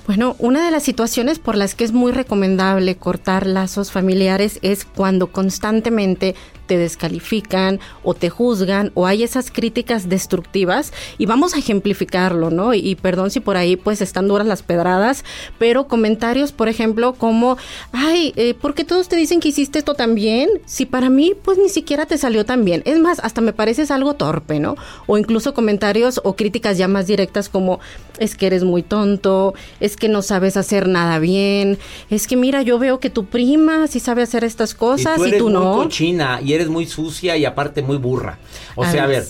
Bueno, 0.07 0.37
una 0.39 0.65
de 0.65 0.71
las 0.71 0.83
situaciones 0.83 1.39
por 1.39 1.55
las 1.55 1.75
que 1.75 1.85
es 1.85 1.93
muy 1.93 2.13
recomendable 2.13 2.97
cortar 2.97 3.47
lazos 3.47 3.93
familiares 3.93 4.59
es 4.63 4.85
cuando 4.87 5.29
constantemente 5.33 6.35
te 6.69 6.79
descalifican 6.79 7.81
o 8.05 8.15
te 8.15 8.31
juzgan 8.31 8.93
o 8.95 9.07
hay 9.07 9.25
esas 9.25 9.51
críticas 9.51 10.09
destructivas 10.09 10.93
y 11.17 11.27
vamos 11.27 11.55
a 11.55 11.59
ejemplificarlo, 11.59 12.51
¿no? 12.51 12.75
Y, 12.75 12.95
perdón 12.95 13.31
si 13.31 13.41
por 13.41 13.57
ahí 13.57 13.77
pues 13.77 14.01
están 14.01 14.29
duras 14.29 14.47
las 14.47 14.63
pedradas, 14.63 15.25
pero 15.59 15.89
comentarios, 15.89 16.53
por 16.53 16.69
ejemplo, 16.69 17.15
como, 17.15 17.57
ay, 17.91 18.33
eh, 18.37 18.55
¿por 18.55 18.75
qué 18.75 18.85
todos 18.85 19.09
te 19.09 19.17
dicen 19.17 19.41
que 19.41 19.49
hiciste 19.49 19.81
esto 19.81 19.95
también? 19.95 20.49
Si 20.67 20.87
para 20.87 21.09
mí 21.11 21.33
pues 21.43 21.59
ni 21.59 21.71
siquiera 21.71 22.07
te 22.07 22.19
salió 22.19 22.45
tan 22.45 22.65
bien. 22.65 22.83
Es 22.85 23.01
más, 23.01 23.19
hasta 23.21 23.41
me 23.41 23.53
pareces 23.53 23.91
algo 23.91 24.15
torpe, 24.15 24.61
¿no? 24.61 24.77
O 25.07 25.19
incluso 25.19 25.55
comentarios 25.55 26.21
o 26.23 26.37
críticas 26.37 26.79
ya 26.79 26.87
más 26.87 27.07
directas 27.07 27.49
como, 27.49 27.81
es 28.19 28.37
que 28.37 28.47
eres 28.47 28.63
muy 28.63 28.83
tonto, 28.83 29.55
es 29.81 29.97
que 29.97 30.09
no 30.09 30.21
sabes 30.21 30.59
hacer 30.59 30.87
nada 30.87 31.19
bien, 31.19 31.79
es 32.11 32.27
que 32.27 32.37
mira, 32.37 32.61
yo 32.63 32.79
veo 32.79 33.01
que 33.01 33.09
tu 33.09 33.25
prima 33.25 33.87
sí 33.87 34.01
sabe 34.01 34.23
hacer 34.23 34.45
estas 34.45 34.75
cosas 34.75 35.19
y 35.27 35.39
tú, 35.39 35.49
no. 35.49 35.77
Cochina, 35.77 36.41
y 36.45 36.58
eres 36.59 36.69
muy 36.69 36.87
sucia 36.87 37.37
y 37.37 37.45
aparte 37.45 37.83
muy 37.83 37.97
burra. 37.97 38.39
O 38.75 38.85
sea, 38.85 39.05
a 39.05 39.07
ver, 39.07 39.27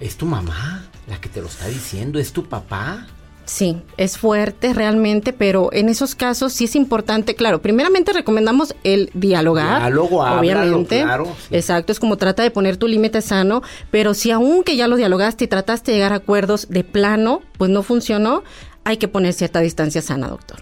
¿es 0.00 0.16
tu 0.16 0.26
mamá 0.26 0.86
la 1.06 1.20
que 1.20 1.28
te 1.28 1.40
lo 1.40 1.48
está 1.48 1.66
diciendo? 1.66 2.18
¿Es 2.18 2.32
tu 2.32 2.44
papá? 2.48 3.06
Sí, 3.48 3.80
es 3.96 4.18
fuerte 4.18 4.74
realmente, 4.74 5.32
pero 5.32 5.72
en 5.72 5.88
esos 5.88 6.14
casos 6.14 6.52
sí 6.52 6.64
es 6.64 6.76
importante, 6.76 7.34
claro, 7.34 7.62
primeramente 7.62 8.12
recomendamos 8.12 8.74
el 8.84 9.10
dialogar. 9.14 9.80
Diálogo, 9.80 10.20
obviamente. 10.22 11.00
claro, 11.02 11.34
Exacto, 11.50 11.90
es 11.90 11.98
como 11.98 12.18
trata 12.18 12.42
de 12.42 12.50
poner 12.50 12.76
tu 12.76 12.86
límite 12.86 13.22
sano, 13.22 13.62
pero 13.90 14.12
si 14.12 14.30
aún 14.30 14.64
que 14.64 14.76
ya 14.76 14.86
lo 14.86 14.96
dialogaste 14.96 15.44
y 15.44 15.48
trataste 15.48 15.92
de 15.92 15.96
llegar 15.96 16.12
a 16.12 16.16
acuerdos 16.16 16.68
de 16.68 16.84
plano, 16.84 17.40
pues 17.56 17.70
no 17.70 17.82
funcionó, 17.82 18.44
hay 18.84 18.98
que 18.98 19.08
poner 19.08 19.32
cierta 19.32 19.60
distancia 19.60 20.02
sana, 20.02 20.28
doctor. 20.28 20.58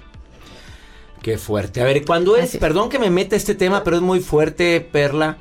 Qué 1.22 1.38
fuerte. 1.38 1.80
A 1.80 1.84
ver, 1.84 2.04
cuando 2.04 2.36
es, 2.36 2.56
perdón 2.56 2.88
que 2.88 3.00
me 3.00 3.10
meta 3.10 3.34
este 3.34 3.56
tema, 3.56 3.82
pero 3.82 3.96
es 3.96 4.02
muy 4.02 4.20
fuerte, 4.20 4.80
Perla, 4.80 5.38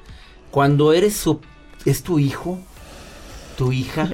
cuando 0.56 0.94
eres 0.94 1.18
su, 1.18 1.42
es 1.84 2.02
tu 2.02 2.18
hijo, 2.18 2.58
tu 3.58 3.74
hija, 3.74 4.14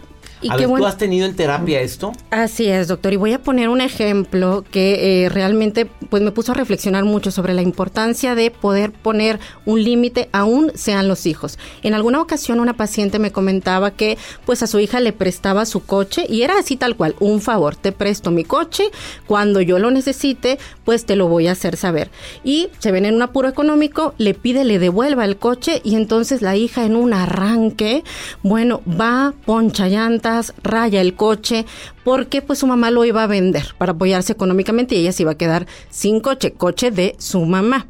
a 0.49 0.57
ver, 0.57 0.67
¿tú 0.67 0.85
has 0.85 0.97
tenido 0.97 1.27
en 1.27 1.35
terapia 1.35 1.81
esto? 1.81 2.13
Así 2.31 2.67
es, 2.67 2.87
doctor. 2.87 3.13
Y 3.13 3.17
voy 3.17 3.33
a 3.33 3.43
poner 3.43 3.69
un 3.69 3.81
ejemplo 3.81 4.63
que 4.71 5.25
eh, 5.25 5.29
realmente 5.29 5.85
pues 6.09 6.23
me 6.23 6.31
puso 6.31 6.51
a 6.51 6.55
reflexionar 6.55 7.05
mucho 7.05 7.31
sobre 7.31 7.53
la 7.53 7.61
importancia 7.61 8.33
de 8.33 8.49
poder 8.49 8.91
poner 8.91 9.39
un 9.65 9.83
límite 9.83 10.29
aún 10.31 10.71
sean 10.73 11.07
los 11.07 11.25
hijos. 11.25 11.59
En 11.83 11.93
alguna 11.93 12.21
ocasión 12.21 12.59
una 12.59 12.73
paciente 12.73 13.19
me 13.19 13.31
comentaba 13.31 13.91
que 13.91 14.17
pues 14.45 14.63
a 14.63 14.67
su 14.67 14.79
hija 14.79 14.99
le 14.99 15.13
prestaba 15.13 15.65
su 15.65 15.85
coche 15.85 16.25
y 16.27 16.41
era 16.41 16.57
así 16.57 16.75
tal 16.75 16.95
cual, 16.95 17.15
un 17.19 17.41
favor, 17.41 17.75
te 17.75 17.91
presto 17.91 18.31
mi 18.31 18.43
coche, 18.43 18.85
cuando 19.27 19.61
yo 19.61 19.79
lo 19.79 19.91
necesite, 19.91 20.57
pues 20.83 21.05
te 21.05 21.15
lo 21.15 21.27
voy 21.27 21.47
a 21.47 21.53
hacer 21.53 21.77
saber. 21.77 22.09
Y 22.43 22.69
se 22.79 22.91
ven 22.91 23.05
en 23.05 23.15
un 23.15 23.21
apuro 23.21 23.47
económico, 23.47 24.13
le 24.17 24.33
pide, 24.33 24.63
le 24.63 24.79
devuelva 24.79 25.25
el 25.25 25.37
coche 25.37 25.81
y 25.83 25.95
entonces 25.95 26.41
la 26.41 26.55
hija 26.55 26.85
en 26.85 26.95
un 26.95 27.13
arranque, 27.13 28.03
bueno, 28.43 28.81
va, 28.87 29.33
poncha 29.45 29.87
llanta, 29.87 30.41
raya 30.63 31.01
el 31.01 31.15
coche, 31.15 31.65
porque 32.03 32.41
pues 32.41 32.59
su 32.59 32.67
mamá 32.67 32.91
lo 32.91 33.05
iba 33.05 33.23
a 33.23 33.27
vender 33.27 33.75
para 33.77 33.93
apoyarse 33.93 34.33
económicamente 34.33 34.95
y 34.95 34.99
ella 34.99 35.11
se 35.11 35.23
iba 35.23 35.31
a 35.31 35.37
quedar 35.37 35.67
sin 35.89 36.19
coche, 36.19 36.53
coche 36.53 36.91
de 36.91 37.15
su 37.19 37.41
mamá. 37.45 37.87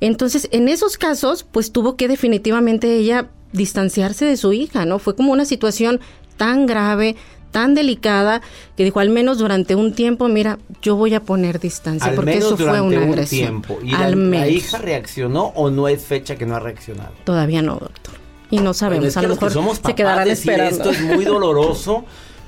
Entonces, 0.00 0.48
en 0.52 0.68
esos 0.68 0.98
casos, 0.98 1.44
pues 1.44 1.72
tuvo 1.72 1.96
que 1.96 2.08
definitivamente 2.08 2.96
ella 2.96 3.30
distanciarse 3.52 4.24
de 4.24 4.36
su 4.36 4.52
hija, 4.52 4.84
¿no? 4.84 4.98
Fue 4.98 5.14
como 5.14 5.32
una 5.32 5.44
situación 5.44 6.00
tan 6.36 6.66
grave, 6.66 7.16
tan 7.52 7.74
delicada 7.74 8.42
que 8.76 8.82
dijo 8.82 8.98
al 8.98 9.10
menos 9.10 9.38
durante 9.38 9.76
un 9.76 9.94
tiempo, 9.94 10.26
mira, 10.26 10.58
yo 10.82 10.96
voy 10.96 11.14
a 11.14 11.22
poner 11.22 11.60
distancia 11.60 12.12
porque 12.16 12.38
eso 12.38 12.56
fue 12.56 12.80
una 12.80 13.04
agresión. 13.04 13.62
Tiempo. 13.62 13.78
¿Y 13.84 13.92
la, 13.92 14.48
hija 14.48 14.78
reaccionó 14.78 15.52
o 15.54 15.70
no 15.70 15.86
es 15.86 16.04
fecha 16.04 16.34
que 16.34 16.46
no 16.46 16.56
ha 16.56 16.60
reaccionado? 16.60 17.12
Todavía 17.24 17.62
no, 17.62 17.74
doctor 17.74 18.22
y 18.52 18.58
no 18.58 18.74
sabemos. 18.74 19.16
a 19.16 19.22
lo 19.22 19.28
mejor 19.30 19.50
se 19.50 19.94
quedarán 19.94 20.28
esperando. 20.28 20.76
Esto 20.76 20.90
es 20.90 21.00
muy 21.00 21.24
doloroso, 21.24 22.04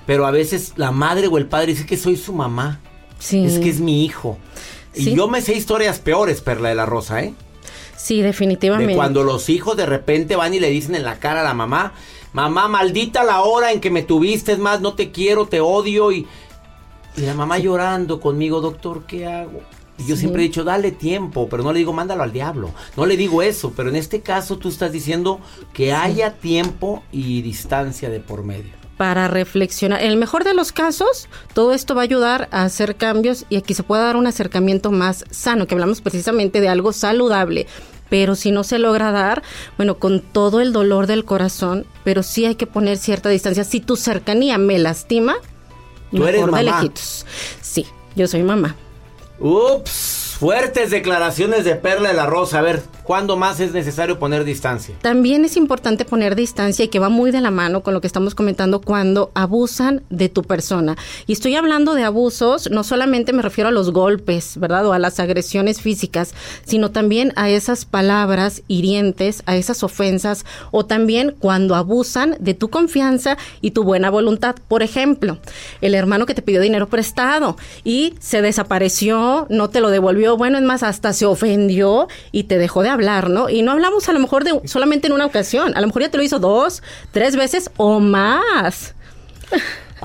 pero 0.06 0.26
a 0.26 0.30
veces 0.30 0.74
la 0.76 0.92
madre 0.92 1.26
o 1.26 1.38
el 1.38 1.46
padre 1.46 1.68
dice 1.68 1.86
que 1.86 1.96
soy 1.96 2.16
su 2.16 2.34
mamá. 2.34 2.80
Sí. 3.18 3.44
Es 3.44 3.58
que 3.58 3.70
es 3.70 3.80
mi 3.80 4.04
hijo. 4.04 4.38
Y 4.94 5.14
yo 5.14 5.28
me 5.28 5.40
sé 5.40 5.54
historias 5.54 5.98
peores, 5.98 6.42
Perla 6.42 6.68
de 6.68 6.74
la 6.74 6.86
Rosa, 6.86 7.22
¿eh? 7.22 7.34
Sí, 7.96 8.20
definitivamente. 8.20 8.92
De 8.92 8.96
cuando 8.96 9.24
los 9.24 9.48
hijos 9.48 9.76
de 9.78 9.86
repente 9.86 10.36
van 10.36 10.52
y 10.52 10.60
le 10.60 10.68
dicen 10.68 10.94
en 10.94 11.04
la 11.04 11.18
cara 11.18 11.40
a 11.40 11.44
la 11.44 11.54
mamá, 11.54 11.94
mamá, 12.34 12.68
maldita 12.68 13.24
la 13.24 13.40
hora 13.42 13.72
en 13.72 13.80
que 13.80 13.90
me 13.90 14.02
tuviste, 14.02 14.52
es 14.52 14.58
más, 14.58 14.82
no 14.82 14.92
te 14.92 15.10
quiero, 15.10 15.46
te 15.46 15.60
odio. 15.60 16.12
Y, 16.12 16.26
y 17.16 17.20
la 17.22 17.32
mamá 17.32 17.58
llorando 17.58 18.20
conmigo, 18.20 18.60
doctor, 18.60 19.04
¿qué 19.06 19.26
hago? 19.26 19.62
Y 19.96 20.06
yo 20.06 20.16
siempre 20.16 20.42
he 20.42 20.46
dicho, 20.46 20.64
dale 20.64 20.90
tiempo, 20.90 21.48
pero 21.48 21.62
no 21.62 21.72
le 21.72 21.78
digo, 21.78 21.92
mándalo 21.92 22.24
al 22.24 22.32
diablo. 22.32 22.72
No 22.96 23.06
le 23.06 23.16
digo 23.16 23.42
eso, 23.42 23.72
pero 23.76 23.88
en 23.88 23.96
este 23.96 24.20
caso 24.20 24.58
tú 24.58 24.68
estás 24.68 24.90
diciendo 24.90 25.40
que 25.72 25.92
haya 25.92 26.34
tiempo 26.34 27.04
y 27.12 27.42
distancia 27.42 28.10
de 28.10 28.18
por 28.18 28.42
medio. 28.42 28.72
Para 28.96 29.28
reflexionar. 29.28 30.02
En 30.02 30.10
el 30.10 30.16
mejor 30.16 30.42
de 30.42 30.54
los 30.54 30.72
casos, 30.72 31.28
todo 31.52 31.72
esto 31.72 31.94
va 31.94 32.02
a 32.02 32.04
ayudar 32.04 32.48
a 32.50 32.64
hacer 32.64 32.96
cambios 32.96 33.44
y 33.48 33.56
aquí 33.56 33.74
se 33.74 33.84
pueda 33.84 34.02
dar 34.02 34.16
un 34.16 34.26
acercamiento 34.26 34.90
más 34.90 35.24
sano, 35.30 35.68
que 35.68 35.74
hablamos 35.74 36.00
precisamente 36.00 36.60
de 36.60 36.68
algo 36.68 36.92
saludable. 36.92 37.68
Pero 38.14 38.36
si 38.36 38.52
no 38.52 38.62
se 38.62 38.78
logra 38.78 39.10
dar, 39.10 39.42
bueno, 39.76 39.98
con 39.98 40.20
todo 40.20 40.60
el 40.60 40.72
dolor 40.72 41.08
del 41.08 41.24
corazón, 41.24 41.84
pero 42.04 42.22
sí 42.22 42.46
hay 42.46 42.54
que 42.54 42.64
poner 42.64 42.96
cierta 42.96 43.28
distancia. 43.28 43.64
Si 43.64 43.80
tu 43.80 43.96
cercanía 43.96 44.56
me 44.56 44.78
lastima, 44.78 45.34
¿Tú 46.12 46.24
eres 46.24 46.46
mamá? 46.46 46.80
de 46.80 46.92
Sí, 46.94 47.86
yo 48.14 48.28
soy 48.28 48.44
mamá. 48.44 48.76
Ups, 49.40 50.36
fuertes 50.38 50.92
declaraciones 50.92 51.64
de 51.64 51.74
Perla 51.74 52.10
de 52.10 52.14
la 52.14 52.26
Rosa. 52.26 52.60
A 52.60 52.62
ver, 52.62 52.84
¿Cuándo 53.04 53.36
más 53.36 53.60
es 53.60 53.72
necesario 53.72 54.18
poner 54.18 54.44
distancia? 54.44 54.94
También 55.02 55.44
es 55.44 55.58
importante 55.58 56.06
poner 56.06 56.34
distancia 56.34 56.86
y 56.86 56.88
que 56.88 56.98
va 56.98 57.10
muy 57.10 57.30
de 57.32 57.42
la 57.42 57.50
mano 57.50 57.82
con 57.82 57.92
lo 57.92 58.00
que 58.00 58.06
estamos 58.06 58.34
comentando 58.34 58.80
cuando 58.80 59.30
abusan 59.34 60.02
de 60.08 60.30
tu 60.30 60.42
persona. 60.42 60.96
Y 61.26 61.34
estoy 61.34 61.54
hablando 61.54 61.94
de 61.94 62.02
abusos, 62.02 62.70
no 62.70 62.82
solamente 62.82 63.34
me 63.34 63.42
refiero 63.42 63.68
a 63.68 63.72
los 63.72 63.92
golpes, 63.92 64.58
¿verdad? 64.58 64.86
O 64.86 64.94
a 64.94 64.98
las 64.98 65.20
agresiones 65.20 65.82
físicas, 65.82 66.34
sino 66.64 66.92
también 66.92 67.34
a 67.36 67.50
esas 67.50 67.84
palabras 67.84 68.62
hirientes, 68.68 69.42
a 69.44 69.54
esas 69.54 69.82
ofensas, 69.82 70.46
o 70.70 70.86
también 70.86 71.36
cuando 71.38 71.74
abusan 71.74 72.38
de 72.40 72.54
tu 72.54 72.70
confianza 72.70 73.36
y 73.60 73.72
tu 73.72 73.84
buena 73.84 74.08
voluntad. 74.08 74.56
Por 74.66 74.82
ejemplo, 74.82 75.36
el 75.82 75.94
hermano 75.94 76.24
que 76.24 76.34
te 76.34 76.40
pidió 76.40 76.62
dinero 76.62 76.88
prestado 76.88 77.58
y 77.84 78.14
se 78.18 78.40
desapareció, 78.40 79.46
no 79.50 79.68
te 79.68 79.82
lo 79.82 79.90
devolvió, 79.90 80.38
bueno, 80.38 80.56
es 80.56 80.64
más, 80.64 80.82
hasta 80.82 81.12
se 81.12 81.26
ofendió 81.26 82.08
y 82.32 82.44
te 82.44 82.56
dejó 82.56 82.82
de 82.82 82.93
hablar, 82.94 83.28
¿no? 83.28 83.48
Y 83.48 83.62
no 83.62 83.72
hablamos 83.72 84.08
a 84.08 84.12
lo 84.12 84.18
mejor 84.18 84.44
de 84.44 84.60
solamente 84.66 85.06
en 85.06 85.12
una 85.12 85.26
ocasión, 85.26 85.76
a 85.76 85.80
lo 85.80 85.86
mejor 85.86 86.02
ya 86.02 86.10
te 86.10 86.16
lo 86.16 86.22
hizo 86.22 86.38
dos, 86.38 86.82
tres 87.12 87.36
veces 87.36 87.70
o 87.76 88.00
más. 88.00 88.94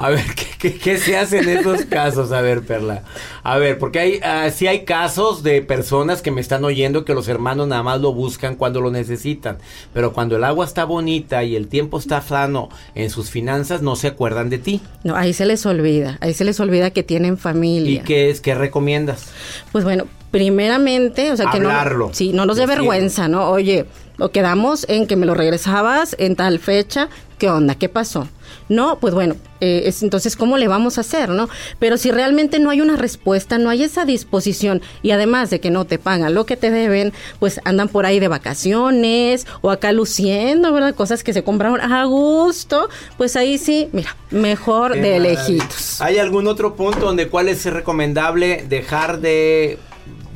A 0.02 0.10
ver, 0.10 0.24
¿qué, 0.60 0.98
se 0.98 1.18
hace 1.18 1.40
en 1.40 1.50
esos 1.50 1.84
casos? 1.86 2.32
A 2.32 2.40
ver, 2.40 2.62
Perla. 2.62 3.04
A 3.44 3.58
ver, 3.58 3.78
porque 3.78 4.00
hay, 4.00 4.16
uh, 4.18 4.50
sí 4.50 4.66
hay 4.66 4.86
casos 4.86 5.44
de 5.44 5.62
personas 5.62 6.22
que 6.22 6.32
me 6.32 6.40
están 6.40 6.64
oyendo 6.64 7.04
que 7.04 7.14
los 7.14 7.28
hermanos 7.28 7.68
nada 7.68 7.84
más 7.84 8.00
lo 8.00 8.14
buscan 8.14 8.56
cuando 8.56 8.80
lo 8.80 8.92
necesitan. 8.92 9.58
Pero 9.94 10.14
cuando 10.14 10.38
el 10.38 10.46
agua 10.46 10.64
está 10.64 10.86
bonita 10.86 11.44
y 11.44 11.58
el 11.58 11.68
tiempo 11.68 12.00
está 12.00 12.22
sano 12.22 12.70
en 12.96 13.10
sus 13.10 13.30
finanzas, 13.30 13.82
no 13.82 13.98
se 13.98 14.08
acuerdan 14.08 14.50
de 14.50 14.60
ti. 14.60 14.82
No, 15.04 15.18
ahí 15.18 15.34
se 15.34 15.46
les 15.46 15.66
olvida. 15.66 16.18
Ahí 16.22 16.34
se 16.34 16.46
les 16.46 16.60
olvida 16.62 16.92
que 16.92 17.04
tienen 17.04 17.38
familia. 17.38 18.00
¿Y 18.00 18.04
qué 18.06 18.30
es? 18.30 18.40
¿Qué 18.40 18.56
recomiendas? 18.56 19.32
Pues 19.74 19.84
bueno, 19.84 20.06
primeramente, 20.32 21.32
o 21.32 21.38
sea, 21.38 21.50
que 21.52 21.60
no, 21.60 21.72
sí, 22.14 22.32
no 22.32 22.46
nos 22.46 22.56
dé 22.56 22.66
vergüenza, 22.66 23.28
¿no? 23.28 23.50
Oye, 23.50 23.86
lo 24.20 24.32
quedamos 24.32 24.86
en 24.90 25.08
que 25.08 25.16
me 25.16 25.26
lo 25.26 25.34
regresabas 25.34 26.16
en 26.20 26.36
tal 26.36 26.60
fecha, 26.60 27.08
¿qué 27.38 27.50
onda? 27.50 27.76
¿Qué 27.76 27.88
pasó? 27.88 28.28
No, 28.68 29.00
pues 29.00 29.14
bueno, 29.14 29.36
eh, 29.62 29.84
es, 29.86 30.04
entonces, 30.04 30.36
¿cómo 30.36 30.58
le 30.58 30.68
vamos 30.68 30.98
a 30.98 31.02
hacer, 31.02 31.30
no? 31.30 31.48
Pero 31.80 31.98
si 31.98 32.12
realmente 32.12 32.60
no 32.60 32.70
hay 32.70 32.82
una 32.82 32.98
respuesta, 32.98 33.58
no 33.58 33.70
hay 33.70 33.84
esa 33.84 34.04
disposición 34.04 34.82
y 35.02 35.12
además 35.12 35.50
de 35.50 35.62
que 35.62 35.72
no 35.72 35.86
te 35.86 36.00
pagan 36.00 36.34
lo 36.34 36.46
que 36.46 36.58
te 36.58 36.70
deben, 36.70 37.14
pues 37.40 37.62
andan 37.64 37.88
por 37.88 38.06
ahí 38.06 38.20
de 38.20 38.28
vacaciones 38.28 39.48
o 39.62 39.72
acá 39.72 39.94
luciendo, 39.94 40.74
¿verdad? 40.74 40.94
Cosas 40.96 41.24
que 41.24 41.32
se 41.32 41.44
compraron 41.44 41.80
a 41.80 42.04
gusto, 42.04 42.90
pues 43.18 43.38
ahí 43.38 43.58
sí, 43.58 43.88
mira, 43.94 44.18
mejor 44.32 44.96
de 45.00 45.20
lejitos. 45.20 46.02
¿Hay 46.02 46.18
algún 46.18 46.48
otro 46.48 46.76
punto 46.76 47.00
donde 47.00 47.30
cuál 47.30 47.48
es 47.48 47.64
recomendable 47.66 48.66
dejar 48.68 49.22
de 49.22 49.78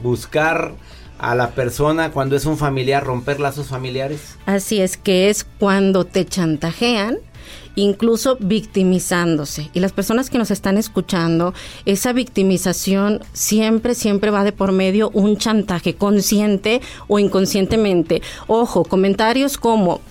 buscar 0.01 0.73
a 1.23 1.35
la 1.35 1.51
persona 1.51 2.11
cuando 2.11 2.35
es 2.35 2.45
un 2.45 2.57
familiar, 2.57 3.03
romper 3.03 3.39
lazos 3.39 3.67
familiares? 3.67 4.35
Así 4.45 4.81
es, 4.81 4.97
que 4.97 5.29
es 5.29 5.45
cuando 5.57 6.05
te 6.05 6.25
chantajean 6.25 7.17
incluso 7.75 8.37
victimizándose. 8.39 9.69
Y 9.73 9.79
las 9.79 9.93
personas 9.93 10.29
que 10.29 10.37
nos 10.37 10.51
están 10.51 10.77
escuchando, 10.77 11.53
esa 11.85 12.13
victimización 12.13 13.21
siempre, 13.33 13.95
siempre 13.95 14.29
va 14.29 14.43
de 14.43 14.51
por 14.51 14.71
medio 14.71 15.09
un 15.11 15.37
chantaje 15.37 15.95
consciente 15.95 16.81
o 17.07 17.17
inconscientemente. 17.17 18.21
Ojo, 18.45 18.83
comentarios 18.83 19.57
como, 19.57 20.01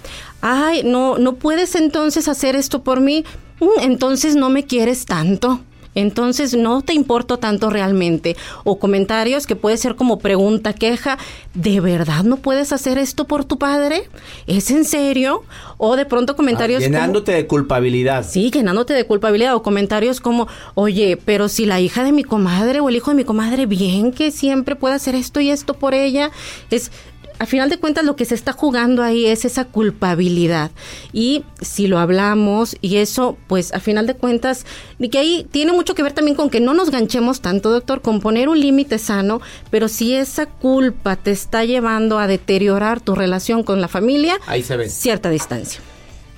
ay, 0.40 0.83
no, 0.83 1.18
no 1.18 1.35
puedes 1.35 1.77
entonces 1.77 2.27
hacer 2.27 2.57
esto 2.57 2.83
por 2.83 3.01
mí, 3.01 3.25
mm, 3.61 3.81
entonces 3.83 4.35
no 4.35 4.51
me 4.51 4.64
quieres 4.64 5.05
tanto 5.07 5.61
entonces 5.94 6.55
no 6.55 6.83
te 6.83 6.94
importo 6.94 7.38
tanto 7.38 7.70
realmente. 7.70 8.37
O 8.64 8.78
comentarios 8.78 9.46
que 9.46 9.57
puede 9.57 9.76
ser 9.76 9.96
como 9.96 10.18
pregunta, 10.18 10.72
queja, 10.72 11.18
¿de 11.55 11.81
verdad 11.81 12.24
no 12.24 12.37
puedes 12.37 12.72
hacer 12.72 12.98
esto 12.98 13.26
por 13.26 13.44
tu 13.44 13.59
padre? 13.59 14.09
¿Es 14.46 14.70
en 14.70 14.85
serio? 14.85 15.42
O 15.78 15.96
de 15.96 16.07
pronto 16.07 16.37
comentarios... 16.37 16.83
Ah, 16.83 16.87
llenándote 16.87 17.33
de 17.33 17.46
culpabilidad. 17.46 18.24
Sí, 18.28 18.50
llenándote 18.50 18.94
de 18.94 19.05
culpabilidad. 19.05 19.55
O 19.55 19.62
comentarios 19.62 20.20
como, 20.20 20.48
oye, 20.74 21.18
pero 21.24 21.48
si 21.48 21.66
la 21.66 21.81
hija 21.81 22.05
de 22.05 22.12
mi 22.12 22.24
comadre 22.24 22.81
o 22.81 22.88
el 22.88 22.96
hijo 22.96 23.11
de 23.11 23.16
mi 23.16 23.24
comadre, 23.24 23.66
bien 23.66 24.12
que 24.12 24.31
siempre 24.31 24.76
puede 24.76 24.94
hacer 24.94 25.14
esto 25.14 25.40
y 25.40 25.50
esto 25.50 25.74
por 25.74 25.94
ella. 25.94 26.31
Es, 26.70 26.90
a 27.38 27.47
final 27.47 27.71
de 27.71 27.79
cuentas 27.79 28.05
lo 28.05 28.16
que 28.16 28.25
se 28.25 28.35
está 28.35 28.53
jugando 28.53 29.03
ahí 29.03 29.27
es 29.27 29.45
esa 29.45 29.64
culpabilidad. 29.64 30.71
Y 31.12 31.45
si 31.61 31.87
lo 31.87 31.99
hablamos 31.99 32.77
y 32.81 32.97
eso, 32.97 33.37
pues 33.47 33.73
a 33.73 33.81
final 33.81 34.07
de 34.07 34.14
cuentas, 34.14 34.66
y 34.99 35.09
que 35.09 35.18
ahí 35.18 35.47
tiene 35.51 35.73
mucho 35.73 35.95
que 35.95 36.03
ver 36.03 36.12
también 36.12 36.37
con 36.37 36.51
que 36.51 36.61
no 36.61 36.75
nos 36.75 36.90
ganchemos 36.90 37.40
tanto, 37.40 37.71
doctor, 37.71 38.03
con 38.03 38.21
poner 38.21 38.49
un 38.49 38.61
límite 38.61 38.99
sano, 38.99 39.40
pero 39.71 39.88
si 39.88 40.14
esa 40.14 40.47
culpa 40.47 41.16
te 41.16 41.31
está 41.31 41.64
llevando 41.64 42.18
a 42.18 42.27
deteriorar 42.27 43.01
tu 43.01 43.14
relación 43.14 43.62
con 43.62 43.81
la 43.81 43.88
familia, 43.88 44.38
ahí 44.47 44.62
se 44.62 44.77
ve. 44.77 44.88
Cierta 44.88 45.31
distancia. 45.31 45.81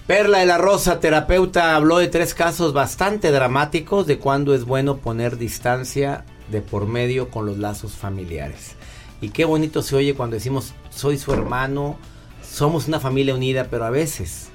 Perla 0.06 0.40
de 0.40 0.46
la 0.46 0.58
Rosa, 0.58 1.00
terapeuta, 1.00 1.74
habló 1.74 1.96
de 1.96 2.08
tres 2.08 2.34
casos 2.34 2.74
bastante 2.74 3.30
dramáticos 3.30 4.06
de 4.06 4.18
cuando 4.18 4.54
es 4.54 4.64
bueno 4.64 4.98
poner 4.98 5.38
distancia 5.38 6.26
de 6.50 6.60
por 6.60 6.86
medio 6.86 7.30
con 7.30 7.46
los 7.46 7.56
lazos 7.56 7.92
familiares. 7.92 8.72
Y 9.22 9.30
qué 9.30 9.46
bonito 9.46 9.82
se 9.82 9.96
oye 9.96 10.14
cuando 10.14 10.34
decimos, 10.34 10.74
soy 10.94 11.18
su 11.18 11.32
hermano, 11.32 11.98
somos 12.42 12.88
una 12.88 13.00
familia 13.00 13.34
unida, 13.34 13.68
pero 13.70 13.84
a 13.84 13.90
veces 13.90 14.48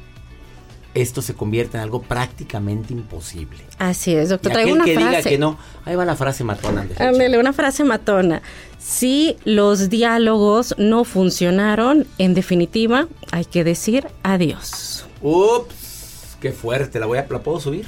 esto 0.93 1.21
se 1.21 1.33
convierte 1.33 1.77
en 1.77 1.83
algo 1.83 2.01
prácticamente 2.01 2.93
imposible. 2.93 3.59
Así 3.77 4.15
es, 4.15 4.29
doctor. 4.29 4.53
Y 4.53 4.55
aquel 4.55 4.83
que 4.83 4.97
diga 4.97 5.21
que 5.21 5.37
no, 5.37 5.57
ahí 5.85 5.95
va 5.95 6.05
la 6.05 6.15
frase 6.15 6.43
matona. 6.43 6.87
Ándale, 6.97 7.37
una 7.37 7.53
frase 7.53 7.83
matona. 7.83 8.41
Si 8.77 9.37
los 9.45 9.89
diálogos 9.89 10.75
no 10.77 11.03
funcionaron, 11.03 12.07
en 12.17 12.33
definitiva, 12.33 13.07
hay 13.31 13.45
que 13.45 13.63
decir 13.63 14.07
adiós. 14.23 15.05
Ups, 15.21 16.37
qué 16.41 16.51
fuerte, 16.51 16.99
la 16.99 17.05
voy 17.05 17.17
a, 17.17 17.27
¿la 17.29 17.39
puedo 17.39 17.59
subir? 17.59 17.85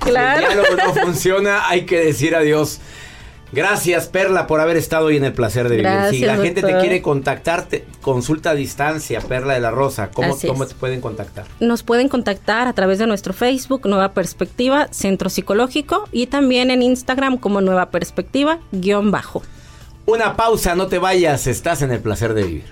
Claro. 0.00 0.40
Si 0.40 0.46
el 0.46 0.64
diálogo 0.64 0.76
no 0.76 0.94
funciona, 1.06 1.68
hay 1.68 1.84
que 1.84 2.00
decir 2.00 2.34
adiós. 2.34 2.80
Gracias, 3.52 4.06
Perla, 4.06 4.46
por 4.46 4.60
haber 4.60 4.76
estado 4.76 5.06
hoy 5.06 5.16
en 5.16 5.24
el 5.24 5.32
placer 5.32 5.68
de 5.68 5.76
vivir. 5.78 6.10
si 6.10 6.24
la 6.24 6.36
gente 6.36 6.62
te 6.62 6.78
quiere 6.78 7.02
contactar, 7.02 7.66
consulta 8.00 8.50
a 8.50 8.54
distancia, 8.54 9.20
Perla 9.20 9.54
de 9.54 9.60
la 9.60 9.70
Rosa. 9.70 10.10
¿Cómo, 10.12 10.36
¿Cómo 10.38 10.66
te 10.66 10.74
pueden 10.74 11.00
contactar? 11.00 11.46
Nos 11.58 11.82
pueden 11.82 12.08
contactar 12.08 12.68
a 12.68 12.72
través 12.74 12.98
de 12.98 13.06
nuestro 13.06 13.32
Facebook, 13.32 13.86
Nueva 13.86 14.12
Perspectiva, 14.12 14.88
Centro 14.92 15.30
Psicológico, 15.30 16.08
y 16.12 16.28
también 16.28 16.70
en 16.70 16.82
Instagram 16.82 17.38
como 17.38 17.60
Nueva 17.60 17.90
Perspectiva, 17.90 18.60
guion 18.70 19.10
bajo. 19.10 19.42
Una 20.06 20.36
pausa, 20.36 20.74
no 20.74 20.86
te 20.86 20.98
vayas, 20.98 21.46
estás 21.46 21.82
en 21.82 21.90
el 21.90 22.00
placer 22.00 22.34
de 22.34 22.44
vivir. 22.44 22.64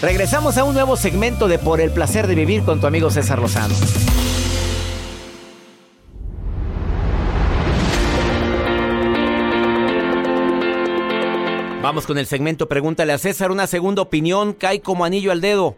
Regresamos 0.00 0.58
a 0.58 0.64
un 0.64 0.74
nuevo 0.74 0.96
segmento 0.96 1.48
de 1.48 1.58
Por 1.58 1.80
el 1.80 1.90
placer 1.90 2.26
de 2.26 2.34
vivir 2.34 2.62
con 2.62 2.80
tu 2.80 2.86
amigo 2.86 3.10
César 3.10 3.38
Lozano. 3.38 3.74
Vamos 11.84 12.06
con 12.06 12.16
el 12.16 12.24
segmento 12.24 12.66
Pregúntale 12.66 13.12
a 13.12 13.18
César. 13.18 13.50
Una 13.50 13.66
segunda 13.66 14.00
opinión 14.00 14.54
cae 14.54 14.80
como 14.80 15.04
anillo 15.04 15.30
al 15.30 15.42
dedo. 15.42 15.76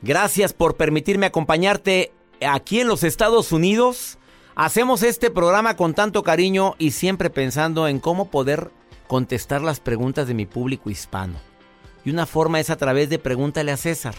Gracias 0.00 0.54
por 0.54 0.78
permitirme 0.78 1.26
acompañarte 1.26 2.14
aquí 2.40 2.80
en 2.80 2.88
los 2.88 3.04
Estados 3.04 3.52
Unidos. 3.52 4.16
Hacemos 4.54 5.02
este 5.02 5.30
programa 5.30 5.76
con 5.76 5.92
tanto 5.92 6.22
cariño 6.22 6.76
y 6.78 6.92
siempre 6.92 7.28
pensando 7.28 7.88
en 7.88 8.00
cómo 8.00 8.30
poder 8.30 8.70
contestar 9.06 9.60
las 9.60 9.80
preguntas 9.80 10.26
de 10.28 10.32
mi 10.32 10.46
público 10.46 10.88
hispano. 10.88 11.34
Y 12.06 12.10
una 12.10 12.24
forma 12.24 12.58
es 12.58 12.70
a 12.70 12.78
través 12.78 13.10
de 13.10 13.18
Pregúntale 13.18 13.70
a 13.70 13.76
César. 13.76 14.14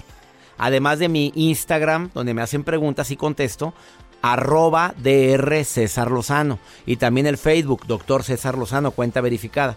Además 0.59 0.99
de 0.99 1.09
mi 1.09 1.31
Instagram, 1.33 2.11
donde 2.13 2.35
me 2.35 2.43
hacen 2.43 2.63
preguntas 2.63 3.09
y 3.09 3.17
contesto, 3.17 3.73
arroba 4.21 4.93
DR 5.01 5.65
César 5.65 6.11
Lozano. 6.11 6.59
Y 6.85 6.97
también 6.97 7.25
el 7.25 7.39
Facebook, 7.39 7.87
Doctor 7.87 8.21
César 8.21 8.59
Lozano, 8.59 8.91
cuenta 8.91 9.21
verificada. 9.21 9.75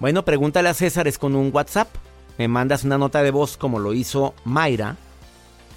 Bueno, 0.00 0.24
pregúntale 0.24 0.68
a 0.68 0.74
César, 0.74 1.08
es 1.08 1.18
con 1.18 1.34
un 1.34 1.50
WhatsApp. 1.52 1.88
Me 2.38 2.46
mandas 2.46 2.84
una 2.84 2.98
nota 2.98 3.20
de 3.22 3.32
voz 3.32 3.56
como 3.56 3.80
lo 3.80 3.94
hizo 3.94 4.32
Mayra. 4.44 4.96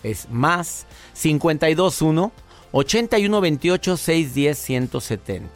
Es 0.04 0.30
más 0.30 0.86
521 1.20 2.32
8128 2.72 3.98
610 3.98 4.58
170. 4.58 5.50